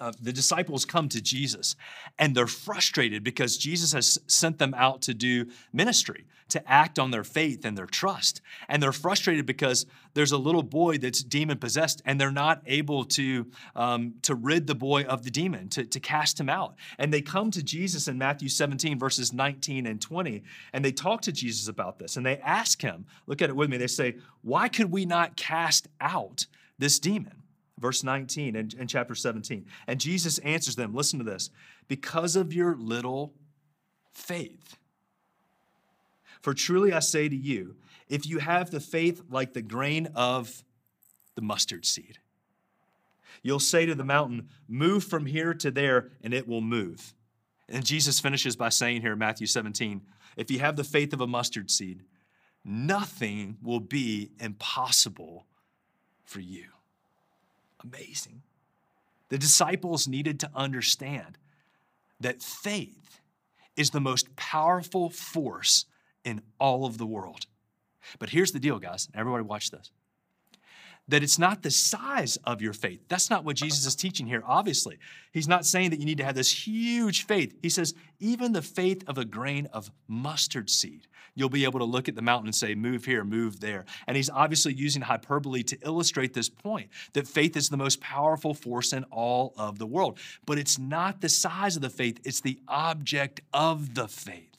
uh, 0.00 0.12
the 0.20 0.32
disciples 0.32 0.84
come 0.84 1.08
to 1.08 1.20
Jesus 1.20 1.76
and 2.18 2.34
they're 2.34 2.46
frustrated 2.46 3.24
because 3.24 3.56
Jesus 3.56 3.92
has 3.92 4.18
sent 4.26 4.58
them 4.58 4.74
out 4.76 5.02
to 5.02 5.14
do 5.14 5.46
ministry, 5.72 6.26
to 6.50 6.70
act 6.70 6.98
on 6.98 7.10
their 7.10 7.24
faith 7.24 7.64
and 7.64 7.76
their 7.76 7.86
trust. 7.86 8.40
And 8.68 8.82
they're 8.82 8.92
frustrated 8.92 9.46
because 9.46 9.86
there's 10.14 10.32
a 10.32 10.38
little 10.38 10.62
boy 10.62 10.98
that's 10.98 11.22
demon 11.22 11.58
possessed 11.58 12.00
and 12.04 12.20
they're 12.20 12.30
not 12.30 12.62
able 12.66 13.04
to, 13.04 13.46
um, 13.76 14.14
to 14.22 14.34
rid 14.34 14.66
the 14.66 14.74
boy 14.74 15.02
of 15.04 15.24
the 15.24 15.30
demon, 15.30 15.68
to, 15.70 15.84
to 15.84 16.00
cast 16.00 16.38
him 16.38 16.48
out. 16.48 16.74
And 16.98 17.12
they 17.12 17.20
come 17.20 17.50
to 17.50 17.62
Jesus 17.62 18.08
in 18.08 18.18
Matthew 18.18 18.48
17, 18.48 18.98
verses 18.98 19.32
19 19.32 19.86
and 19.86 20.00
20, 20.00 20.42
and 20.72 20.84
they 20.84 20.92
talk 20.92 21.22
to 21.22 21.32
Jesus 21.32 21.68
about 21.68 21.98
this 21.98 22.16
and 22.16 22.24
they 22.24 22.38
ask 22.38 22.80
him, 22.82 23.06
look 23.26 23.42
at 23.42 23.50
it 23.50 23.56
with 23.56 23.70
me, 23.70 23.76
they 23.76 23.86
say, 23.86 24.16
Why 24.42 24.68
could 24.68 24.90
we 24.90 25.04
not 25.04 25.36
cast 25.36 25.88
out 26.00 26.46
this 26.78 26.98
demon? 26.98 27.42
Verse 27.78 28.02
19 28.02 28.56
and, 28.56 28.74
and 28.78 28.88
chapter 28.88 29.14
17. 29.14 29.66
And 29.86 30.00
Jesus 30.00 30.38
answers 30.38 30.76
them, 30.76 30.94
listen 30.94 31.18
to 31.18 31.24
this, 31.24 31.50
because 31.86 32.36
of 32.36 32.52
your 32.52 32.76
little 32.76 33.32
faith. 34.12 34.76
For 36.40 36.54
truly 36.54 36.92
I 36.92 37.00
say 37.00 37.28
to 37.28 37.36
you, 37.36 37.76
if 38.08 38.26
you 38.26 38.38
have 38.38 38.70
the 38.70 38.80
faith 38.80 39.22
like 39.30 39.52
the 39.52 39.62
grain 39.62 40.08
of 40.14 40.64
the 41.34 41.42
mustard 41.42 41.84
seed, 41.84 42.18
you'll 43.42 43.60
say 43.60 43.86
to 43.86 43.94
the 43.94 44.04
mountain, 44.04 44.48
Move 44.66 45.04
from 45.04 45.26
here 45.26 45.54
to 45.54 45.70
there, 45.70 46.10
and 46.22 46.32
it 46.32 46.48
will 46.48 46.60
move. 46.60 47.14
And 47.68 47.84
Jesus 47.84 48.18
finishes 48.18 48.56
by 48.56 48.70
saying 48.70 49.02
here 49.02 49.12
in 49.12 49.18
Matthew 49.18 49.46
17, 49.46 50.00
If 50.36 50.50
you 50.50 50.58
have 50.60 50.76
the 50.76 50.84
faith 50.84 51.12
of 51.12 51.20
a 51.20 51.26
mustard 51.26 51.70
seed, 51.70 52.02
nothing 52.64 53.58
will 53.62 53.80
be 53.80 54.30
impossible 54.40 55.46
for 56.24 56.40
you. 56.40 56.64
Amazing. 57.82 58.42
The 59.28 59.38
disciples 59.38 60.08
needed 60.08 60.40
to 60.40 60.50
understand 60.54 61.38
that 62.20 62.42
faith 62.42 63.20
is 63.76 63.90
the 63.90 64.00
most 64.00 64.34
powerful 64.36 65.10
force 65.10 65.86
in 66.24 66.42
all 66.58 66.84
of 66.84 66.98
the 66.98 67.06
world. 67.06 67.46
But 68.18 68.30
here's 68.30 68.52
the 68.52 68.60
deal, 68.60 68.78
guys. 68.78 69.08
Everybody, 69.14 69.44
watch 69.44 69.70
this 69.70 69.90
that 71.08 71.22
it's 71.22 71.38
not 71.38 71.62
the 71.62 71.70
size 71.70 72.36
of 72.44 72.60
your 72.60 72.72
faith. 72.72 73.00
That's 73.08 73.30
not 73.30 73.44
what 73.44 73.56
Jesus 73.56 73.86
is 73.86 73.94
teaching 73.94 74.26
here, 74.26 74.42
obviously. 74.46 74.98
He's 75.32 75.48
not 75.48 75.64
saying 75.64 75.90
that 75.90 76.00
you 76.00 76.06
need 76.06 76.18
to 76.18 76.24
have 76.24 76.34
this 76.34 76.66
huge 76.66 77.26
faith. 77.26 77.54
He 77.62 77.68
says, 77.68 77.94
even 78.20 78.52
the 78.52 78.62
faith 78.62 79.02
of 79.06 79.18
a 79.18 79.24
grain 79.24 79.66
of 79.72 79.90
mustard 80.06 80.68
seed, 80.70 81.06
you'll 81.34 81.48
be 81.48 81.64
able 81.64 81.78
to 81.78 81.84
look 81.84 82.08
at 82.08 82.14
the 82.14 82.22
mountain 82.22 82.48
and 82.48 82.54
say, 82.54 82.74
move 82.74 83.04
here, 83.04 83.24
move 83.24 83.60
there. 83.60 83.84
And 84.06 84.16
he's 84.16 84.28
obviously 84.28 84.74
using 84.74 85.02
hyperbole 85.02 85.62
to 85.64 85.78
illustrate 85.82 86.34
this 86.34 86.48
point 86.48 86.90
that 87.12 87.26
faith 87.26 87.56
is 87.56 87.68
the 87.68 87.76
most 87.76 88.00
powerful 88.00 88.54
force 88.54 88.92
in 88.92 89.04
all 89.04 89.54
of 89.56 89.78
the 89.78 89.86
world. 89.86 90.18
But 90.46 90.58
it's 90.58 90.78
not 90.78 91.20
the 91.20 91.28
size 91.28 91.76
of 91.76 91.82
the 91.82 91.90
faith, 91.90 92.20
it's 92.24 92.40
the 92.40 92.58
object 92.68 93.40
of 93.52 93.94
the 93.94 94.08
faith. 94.08 94.57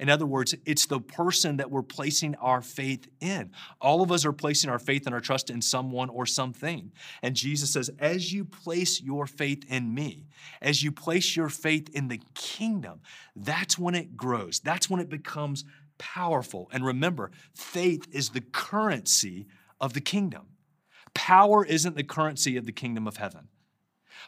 In 0.00 0.08
other 0.08 0.26
words, 0.26 0.54
it's 0.64 0.86
the 0.86 0.98
person 0.98 1.58
that 1.58 1.70
we're 1.70 1.82
placing 1.82 2.34
our 2.36 2.62
faith 2.62 3.06
in. 3.20 3.52
All 3.80 4.00
of 4.00 4.10
us 4.10 4.24
are 4.24 4.32
placing 4.32 4.70
our 4.70 4.78
faith 4.78 5.04
and 5.04 5.14
our 5.14 5.20
trust 5.20 5.50
in 5.50 5.60
someone 5.60 6.08
or 6.08 6.24
something. 6.24 6.90
And 7.22 7.36
Jesus 7.36 7.70
says, 7.70 7.90
as 7.98 8.32
you 8.32 8.46
place 8.46 9.02
your 9.02 9.26
faith 9.26 9.62
in 9.68 9.94
me, 9.94 10.26
as 10.62 10.82
you 10.82 10.90
place 10.90 11.36
your 11.36 11.50
faith 11.50 11.90
in 11.90 12.08
the 12.08 12.20
kingdom, 12.34 13.02
that's 13.36 13.78
when 13.78 13.94
it 13.94 14.16
grows. 14.16 14.58
That's 14.58 14.88
when 14.88 15.00
it 15.00 15.10
becomes 15.10 15.64
powerful. 15.98 16.70
And 16.72 16.84
remember, 16.84 17.30
faith 17.54 18.08
is 18.10 18.30
the 18.30 18.40
currency 18.40 19.48
of 19.80 19.92
the 19.92 20.00
kingdom. 20.00 20.46
Power 21.12 21.62
isn't 21.64 21.94
the 21.94 22.04
currency 22.04 22.56
of 22.56 22.64
the 22.64 22.72
kingdom 22.72 23.06
of 23.06 23.18
heaven. 23.18 23.48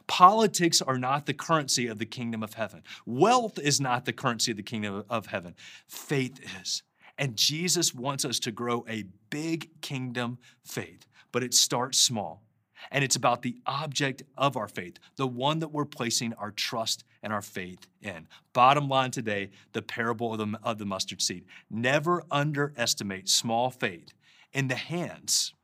Politics 0.07 0.80
are 0.82 0.99
not 0.99 1.26
the 1.26 1.34
currency 1.34 1.86
of 1.86 1.99
the 1.99 2.07
kingdom 2.07 2.43
of 2.43 2.55
heaven. 2.55 2.82
Wealth 3.07 3.59
is 3.59 3.80
not 3.80 4.05
the 4.05 4.12
currency 4.12 4.51
of 4.51 4.57
the 4.57 4.62
kingdom 4.62 5.05
of 5.09 5.26
heaven. 5.26 5.55
Faith 5.86 6.40
is. 6.61 6.82
And 7.18 7.36
Jesus 7.36 7.95
wants 7.95 8.24
us 8.24 8.38
to 8.40 8.53
grow 8.53 8.84
a 8.88 9.05
big 9.30 9.80
kingdom 9.80 10.38
faith, 10.64 11.07
but 11.30 11.43
it 11.43 11.55
starts 11.55 11.99
small. 11.99 12.43
And 12.90 13.05
it's 13.05 13.16
about 13.16 13.43
the 13.43 13.57
object 13.66 14.22
of 14.36 14.57
our 14.57 14.66
faith, 14.66 14.99
the 15.16 15.26
one 15.26 15.61
that 15.61 15.68
we're 15.68 15.84
placing 15.84 16.32
our 16.34 16.51
trust 16.51 17.05
and 17.22 17.32
our 17.32 17.43
faith 17.43 17.86
in. 18.01 18.26
Bottom 18.53 18.88
line 18.88 19.12
today, 19.12 19.51
the 19.72 19.82
parable 19.82 20.32
of 20.32 20.38
the, 20.38 20.59
of 20.62 20.78
the 20.78 20.84
mustard 20.84 21.22
seed. 21.22 21.45
Never 21.70 22.24
underestimate 22.30 23.28
small 23.28 23.70
faith 23.70 24.12
in 24.53 24.68
the 24.68 24.74
hands 24.74 25.55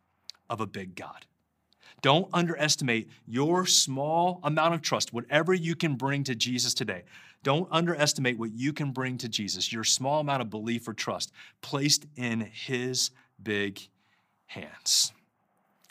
of 0.49 0.61
a 0.61 0.67
big 0.67 0.95
God. 0.95 1.27
Don't 2.01 2.29
underestimate 2.33 3.09
your 3.27 3.67
small 3.67 4.41
amount 4.45 4.75
of 4.75 4.83
trust, 4.83 5.13
whatever 5.13 5.53
you 5.53 5.75
can 5.75 5.97
bring 5.97 6.25
to 6.25 6.35
Jesus 6.35 6.75
today. 6.75 7.03
Don't 7.43 7.69
underestimate 7.71 8.39
what 8.39 8.53
you 8.53 8.73
can 8.73 8.93
bring 8.93 9.19
to 9.19 9.29
Jesus, 9.29 9.73
your 9.73 9.85
small 9.85 10.21
amount 10.21 10.43
of 10.43 10.51
belief 10.51 10.87
or 10.87 10.93
trust 10.93 11.33
placed 11.61 12.07
in 12.17 12.41
His 12.53 13.11
big 13.43 13.81
hands. 14.47 15.13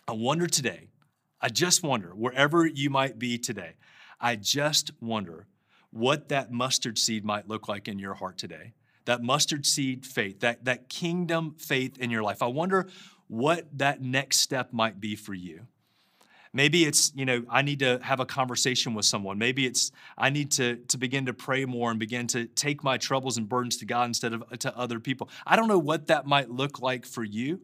I 0.08 0.14
wonder 0.14 0.48
today, 0.48 0.90
I 1.42 1.50
just 1.50 1.84
wonder, 1.84 2.10
wherever 2.10 2.66
you 2.66 2.90
might 2.90 3.20
be 3.20 3.38
today, 3.38 3.74
I 4.20 4.36
just 4.36 4.92
wonder 5.02 5.48
what 5.92 6.30
that 6.30 6.52
mustard 6.52 6.98
seed 6.98 7.24
might 7.24 7.48
look 7.48 7.68
like 7.68 7.88
in 7.88 8.00
your 8.00 8.16
heart 8.16 8.38
today. 8.38 8.74
That 9.06 9.24
mustard 9.24 9.66
seed 9.66 10.06
faith, 10.06 10.42
that, 10.42 10.66
that 10.66 10.90
kingdom 10.90 11.56
faith 11.58 11.98
in 11.98 12.10
your 12.10 12.24
life. 12.24 12.42
I 12.42 12.48
wonder 12.48 12.88
what 13.28 13.66
that 13.78 14.02
next 14.02 14.40
step 14.40 14.74
might 14.74 15.00
be 15.00 15.16
for 15.16 15.34
you. 15.34 15.68
Maybe 16.58 16.86
it's, 16.86 17.12
you 17.14 17.24
know, 17.24 17.44
I 17.52 17.62
need 17.62 17.78
to 17.80 18.00
have 18.02 18.20
a 18.20 18.26
conversation 18.26 18.96
with 18.96 19.06
someone. 19.06 19.38
Maybe 19.38 19.68
it's 19.68 19.92
I 20.18 20.32
need 20.32 20.50
to, 20.54 20.78
to 20.88 20.98
begin 20.98 21.28
to 21.28 21.34
pray 21.34 21.66
more 21.66 21.92
and 21.92 22.00
begin 22.00 22.26
to 22.30 22.48
take 22.48 22.84
my 22.84 22.98
troubles 22.98 23.38
and 23.38 23.48
burdens 23.48 23.78
to 23.78 23.86
God 23.86 24.06
instead 24.06 24.34
of 24.34 24.44
to 24.58 24.76
other 24.76 25.00
people. 25.00 25.30
I 25.46 25.56
don't 25.56 25.68
know 25.68 25.78
what 25.78 26.08
that 26.08 26.26
might 26.26 26.50
look 26.50 26.82
like 26.82 27.06
for 27.06 27.24
you, 27.24 27.62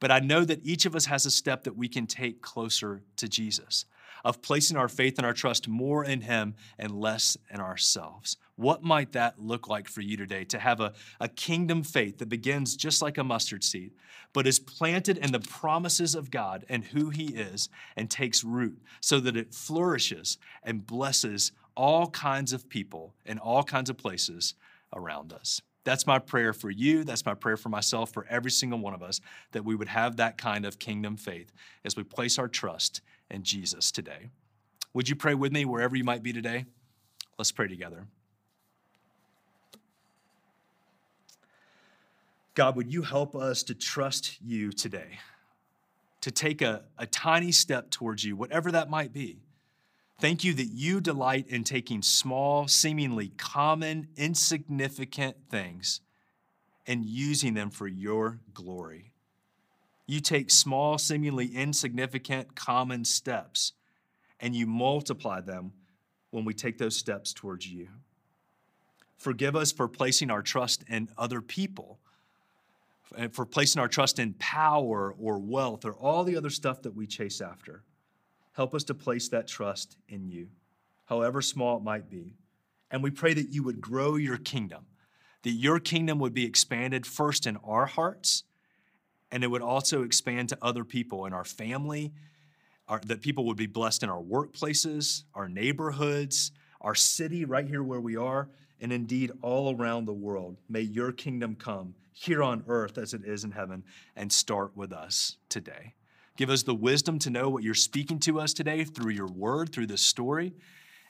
but 0.00 0.10
I 0.10 0.20
know 0.20 0.46
that 0.46 0.64
each 0.64 0.86
of 0.86 0.96
us 0.96 1.04
has 1.04 1.26
a 1.26 1.30
step 1.30 1.64
that 1.64 1.76
we 1.76 1.88
can 1.88 2.06
take 2.06 2.40
closer 2.40 3.02
to 3.16 3.28
Jesus, 3.28 3.84
of 4.24 4.40
placing 4.40 4.78
our 4.78 4.88
faith 4.88 5.18
and 5.18 5.26
our 5.26 5.34
trust 5.34 5.68
more 5.68 6.02
in 6.02 6.22
Him 6.22 6.54
and 6.78 6.90
less 6.90 7.36
in 7.50 7.60
ourselves. 7.60 8.38
What 8.56 8.82
might 8.82 9.12
that 9.12 9.40
look 9.40 9.68
like 9.68 9.88
for 9.88 10.02
you 10.02 10.16
today 10.16 10.44
to 10.44 10.58
have 10.58 10.80
a, 10.80 10.92
a 11.20 11.28
kingdom 11.28 11.82
faith 11.82 12.18
that 12.18 12.28
begins 12.28 12.76
just 12.76 13.00
like 13.00 13.16
a 13.16 13.24
mustard 13.24 13.64
seed, 13.64 13.92
but 14.32 14.46
is 14.46 14.58
planted 14.58 15.18
in 15.18 15.32
the 15.32 15.40
promises 15.40 16.14
of 16.14 16.30
God 16.30 16.64
and 16.68 16.84
who 16.84 17.10
He 17.10 17.28
is 17.28 17.68
and 17.96 18.10
takes 18.10 18.44
root 18.44 18.80
so 19.00 19.20
that 19.20 19.36
it 19.36 19.54
flourishes 19.54 20.38
and 20.62 20.86
blesses 20.86 21.52
all 21.74 22.08
kinds 22.08 22.52
of 22.52 22.68
people 22.68 23.14
in 23.24 23.38
all 23.38 23.62
kinds 23.62 23.88
of 23.88 23.96
places 23.96 24.54
around 24.94 25.32
us? 25.32 25.62
That's 25.84 26.06
my 26.06 26.18
prayer 26.18 26.52
for 26.52 26.70
you. 26.70 27.04
That's 27.04 27.26
my 27.26 27.34
prayer 27.34 27.56
for 27.56 27.68
myself, 27.68 28.12
for 28.12 28.26
every 28.28 28.50
single 28.50 28.78
one 28.78 28.94
of 28.94 29.02
us, 29.02 29.20
that 29.52 29.64
we 29.64 29.74
would 29.74 29.88
have 29.88 30.16
that 30.16 30.38
kind 30.38 30.64
of 30.64 30.78
kingdom 30.78 31.16
faith 31.16 31.50
as 31.84 31.96
we 31.96 32.04
place 32.04 32.38
our 32.38 32.48
trust 32.48 33.00
in 33.30 33.42
Jesus 33.42 33.90
today. 33.90 34.28
Would 34.94 35.08
you 35.08 35.16
pray 35.16 35.34
with 35.34 35.52
me 35.52 35.64
wherever 35.64 35.96
you 35.96 36.04
might 36.04 36.22
be 36.22 36.32
today? 36.32 36.66
Let's 37.38 37.50
pray 37.50 37.66
together. 37.66 38.06
God, 42.54 42.76
would 42.76 42.92
you 42.92 43.02
help 43.02 43.34
us 43.34 43.62
to 43.64 43.74
trust 43.74 44.40
you 44.42 44.72
today, 44.72 45.18
to 46.20 46.30
take 46.30 46.60
a, 46.60 46.82
a 46.98 47.06
tiny 47.06 47.52
step 47.52 47.90
towards 47.90 48.24
you, 48.24 48.36
whatever 48.36 48.70
that 48.72 48.90
might 48.90 49.12
be? 49.12 49.38
Thank 50.20 50.44
you 50.44 50.52
that 50.54 50.66
you 50.66 51.00
delight 51.00 51.46
in 51.48 51.64
taking 51.64 52.02
small, 52.02 52.68
seemingly 52.68 53.28
common, 53.36 54.08
insignificant 54.16 55.36
things 55.50 56.00
and 56.86 57.04
using 57.04 57.54
them 57.54 57.70
for 57.70 57.88
your 57.88 58.40
glory. 58.52 59.12
You 60.06 60.20
take 60.20 60.50
small, 60.50 60.98
seemingly 60.98 61.46
insignificant, 61.46 62.54
common 62.54 63.04
steps 63.04 63.72
and 64.42 64.54
you 64.54 64.66
multiply 64.66 65.40
them 65.40 65.72
when 66.30 66.44
we 66.44 66.52
take 66.52 66.76
those 66.76 66.96
steps 66.96 67.32
towards 67.32 67.66
you. 67.66 67.88
Forgive 69.16 69.54
us 69.54 69.70
for 69.70 69.86
placing 69.86 70.30
our 70.30 70.42
trust 70.42 70.84
in 70.88 71.08
other 71.16 71.40
people, 71.40 72.00
and 73.16 73.34
for 73.34 73.46
placing 73.46 73.80
our 73.80 73.88
trust 73.88 74.18
in 74.18 74.34
power 74.34 75.14
or 75.18 75.38
wealth 75.38 75.84
or 75.84 75.92
all 75.92 76.24
the 76.24 76.36
other 76.36 76.50
stuff 76.50 76.82
that 76.82 76.94
we 76.94 77.06
chase 77.06 77.40
after. 77.40 77.82
Help 78.52 78.74
us 78.74 78.84
to 78.84 78.94
place 78.94 79.28
that 79.28 79.48
trust 79.48 79.96
in 80.08 80.28
you, 80.28 80.48
however 81.06 81.40
small 81.40 81.78
it 81.78 81.82
might 81.82 82.10
be. 82.10 82.34
And 82.90 83.02
we 83.02 83.10
pray 83.10 83.34
that 83.34 83.50
you 83.50 83.62
would 83.62 83.80
grow 83.80 84.16
your 84.16 84.36
kingdom, 84.36 84.86
that 85.42 85.50
your 85.50 85.80
kingdom 85.80 86.18
would 86.18 86.34
be 86.34 86.44
expanded 86.44 87.06
first 87.06 87.46
in 87.46 87.56
our 87.58 87.86
hearts, 87.86 88.44
and 89.30 89.42
it 89.42 89.46
would 89.46 89.62
also 89.62 90.02
expand 90.02 90.50
to 90.50 90.58
other 90.60 90.84
people 90.84 91.24
in 91.24 91.32
our 91.32 91.44
family, 91.44 92.12
our, 92.88 93.00
that 93.06 93.22
people 93.22 93.46
would 93.46 93.56
be 93.56 93.66
blessed 93.66 94.02
in 94.02 94.10
our 94.10 94.22
workplaces, 94.22 95.22
our 95.34 95.48
neighborhoods, 95.48 96.52
our 96.82 96.94
city 96.94 97.46
right 97.46 97.66
here 97.66 97.82
where 97.82 98.00
we 98.00 98.16
are, 98.16 98.50
and 98.80 98.92
indeed 98.92 99.30
all 99.40 99.74
around 99.74 100.04
the 100.04 100.12
world. 100.12 100.58
May 100.68 100.82
your 100.82 101.12
kingdom 101.12 101.54
come 101.54 101.94
here 102.12 102.42
on 102.42 102.64
earth 102.68 102.98
as 102.98 103.14
it 103.14 103.24
is 103.24 103.44
in 103.44 103.52
heaven 103.52 103.84
and 104.16 104.32
start 104.32 104.76
with 104.76 104.92
us 104.92 105.36
today. 105.48 105.94
Give 106.36 106.50
us 106.50 106.62
the 106.62 106.74
wisdom 106.74 107.18
to 107.20 107.30
know 107.30 107.48
what 107.48 107.62
you're 107.62 107.74
speaking 107.74 108.18
to 108.20 108.40
us 108.40 108.52
today 108.52 108.84
through 108.84 109.12
your 109.12 109.26
word, 109.26 109.72
through 109.72 109.86
this 109.86 110.02
story. 110.02 110.54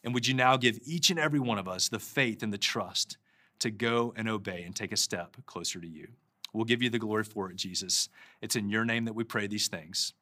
And 0.04 0.12
would 0.14 0.26
you 0.26 0.34
now 0.34 0.56
give 0.56 0.78
each 0.84 1.10
and 1.10 1.18
every 1.18 1.38
one 1.38 1.58
of 1.58 1.68
us 1.68 1.88
the 1.88 1.98
faith 1.98 2.42
and 2.42 2.52
the 2.52 2.58
trust 2.58 3.18
to 3.60 3.70
go 3.70 4.12
and 4.16 4.28
obey 4.28 4.62
and 4.64 4.74
take 4.74 4.92
a 4.92 4.96
step 4.96 5.36
closer 5.46 5.80
to 5.80 5.88
you? 5.88 6.08
We'll 6.52 6.64
give 6.64 6.82
you 6.82 6.90
the 6.90 6.98
glory 6.98 7.24
for 7.24 7.50
it, 7.50 7.56
Jesus. 7.56 8.08
It's 8.40 8.56
in 8.56 8.68
your 8.68 8.84
name 8.84 9.04
that 9.04 9.14
we 9.14 9.24
pray 9.24 9.46
these 9.46 9.68
things. 9.68 10.12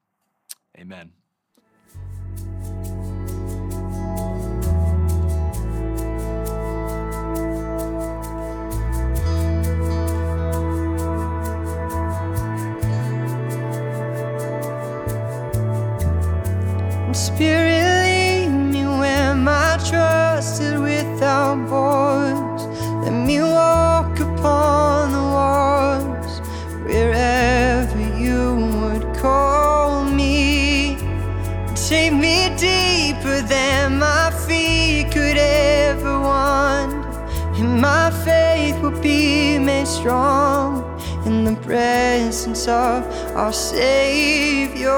Amen. 0.79 1.13
Spirit, 17.41 18.05
lead 18.05 18.49
me 18.51 18.85
where 18.85 19.35
my 19.35 19.79
trust 19.89 20.61
is 20.61 20.79
without 20.79 21.57
borders. 21.71 22.67
Let 23.03 23.15
me 23.15 23.41
walk 23.41 24.21
upon 24.21 25.13
the 25.13 25.25
waters 25.39 26.41
wherever 26.85 27.99
you 28.19 28.57
would 28.83 29.17
call 29.17 30.05
me. 30.05 30.99
Take 31.89 32.13
me 32.13 32.51
deeper 32.59 33.41
than 33.41 33.99
my 33.99 34.31
feet 34.47 35.11
could 35.11 35.39
ever 35.39 36.21
wander, 36.21 37.09
and 37.57 37.81
my 37.81 38.11
faith 38.23 38.79
will 38.83 39.01
be 39.01 39.59
made 39.59 39.89
strong 39.89 40.85
in 41.25 41.45
the 41.45 41.57
presence 41.63 42.69
of 42.69 43.03
our 43.35 43.51
Savior 43.51 44.91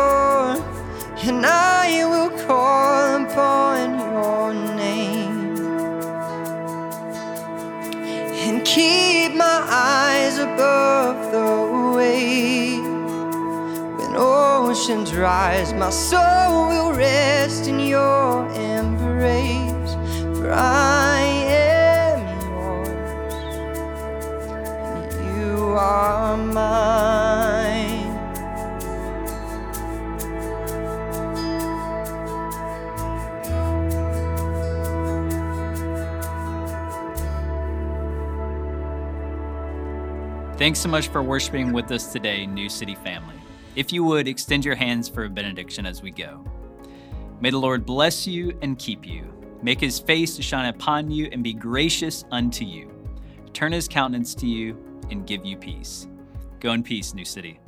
and 1.24 1.46
I 1.46 2.04
will 2.04 2.30
call 2.46 3.22
upon 3.24 4.00
your 4.00 4.52
name 4.76 5.56
and 8.42 8.64
keep 8.64 9.36
my 9.36 9.64
eyes 9.68 10.38
above 10.38 11.30
the 11.30 11.94
waves. 11.96 12.82
When 13.98 14.16
oceans 14.16 15.14
rise, 15.14 15.72
my 15.72 15.90
soul 15.90 16.68
will 16.68 16.92
rest 16.92 17.68
in 17.68 17.78
your 17.78 18.48
embrace, 18.54 19.94
for 20.36 20.50
I 20.52 21.20
am 21.20 22.18
yours 22.50 22.88
and 24.90 25.38
you 25.38 25.74
are 25.78 26.36
mine. 26.36 27.32
Thanks 40.62 40.78
so 40.78 40.88
much 40.88 41.08
for 41.08 41.24
worshiping 41.24 41.72
with 41.72 41.90
us 41.90 42.12
today, 42.12 42.46
New 42.46 42.68
City 42.68 42.94
family. 42.94 43.34
If 43.74 43.92
you 43.92 44.04
would, 44.04 44.28
extend 44.28 44.64
your 44.64 44.76
hands 44.76 45.08
for 45.08 45.24
a 45.24 45.28
benediction 45.28 45.84
as 45.86 46.02
we 46.02 46.12
go. 46.12 46.44
May 47.40 47.50
the 47.50 47.58
Lord 47.58 47.84
bless 47.84 48.28
you 48.28 48.56
and 48.62 48.78
keep 48.78 49.04
you, 49.04 49.24
make 49.60 49.80
his 49.80 49.98
face 49.98 50.36
to 50.36 50.42
shine 50.42 50.66
upon 50.66 51.10
you 51.10 51.28
and 51.32 51.42
be 51.42 51.52
gracious 51.52 52.24
unto 52.30 52.64
you, 52.64 52.88
turn 53.52 53.72
his 53.72 53.88
countenance 53.88 54.36
to 54.36 54.46
you 54.46 54.78
and 55.10 55.26
give 55.26 55.44
you 55.44 55.56
peace. 55.56 56.06
Go 56.60 56.70
in 56.74 56.84
peace, 56.84 57.12
New 57.12 57.24
City. 57.24 57.58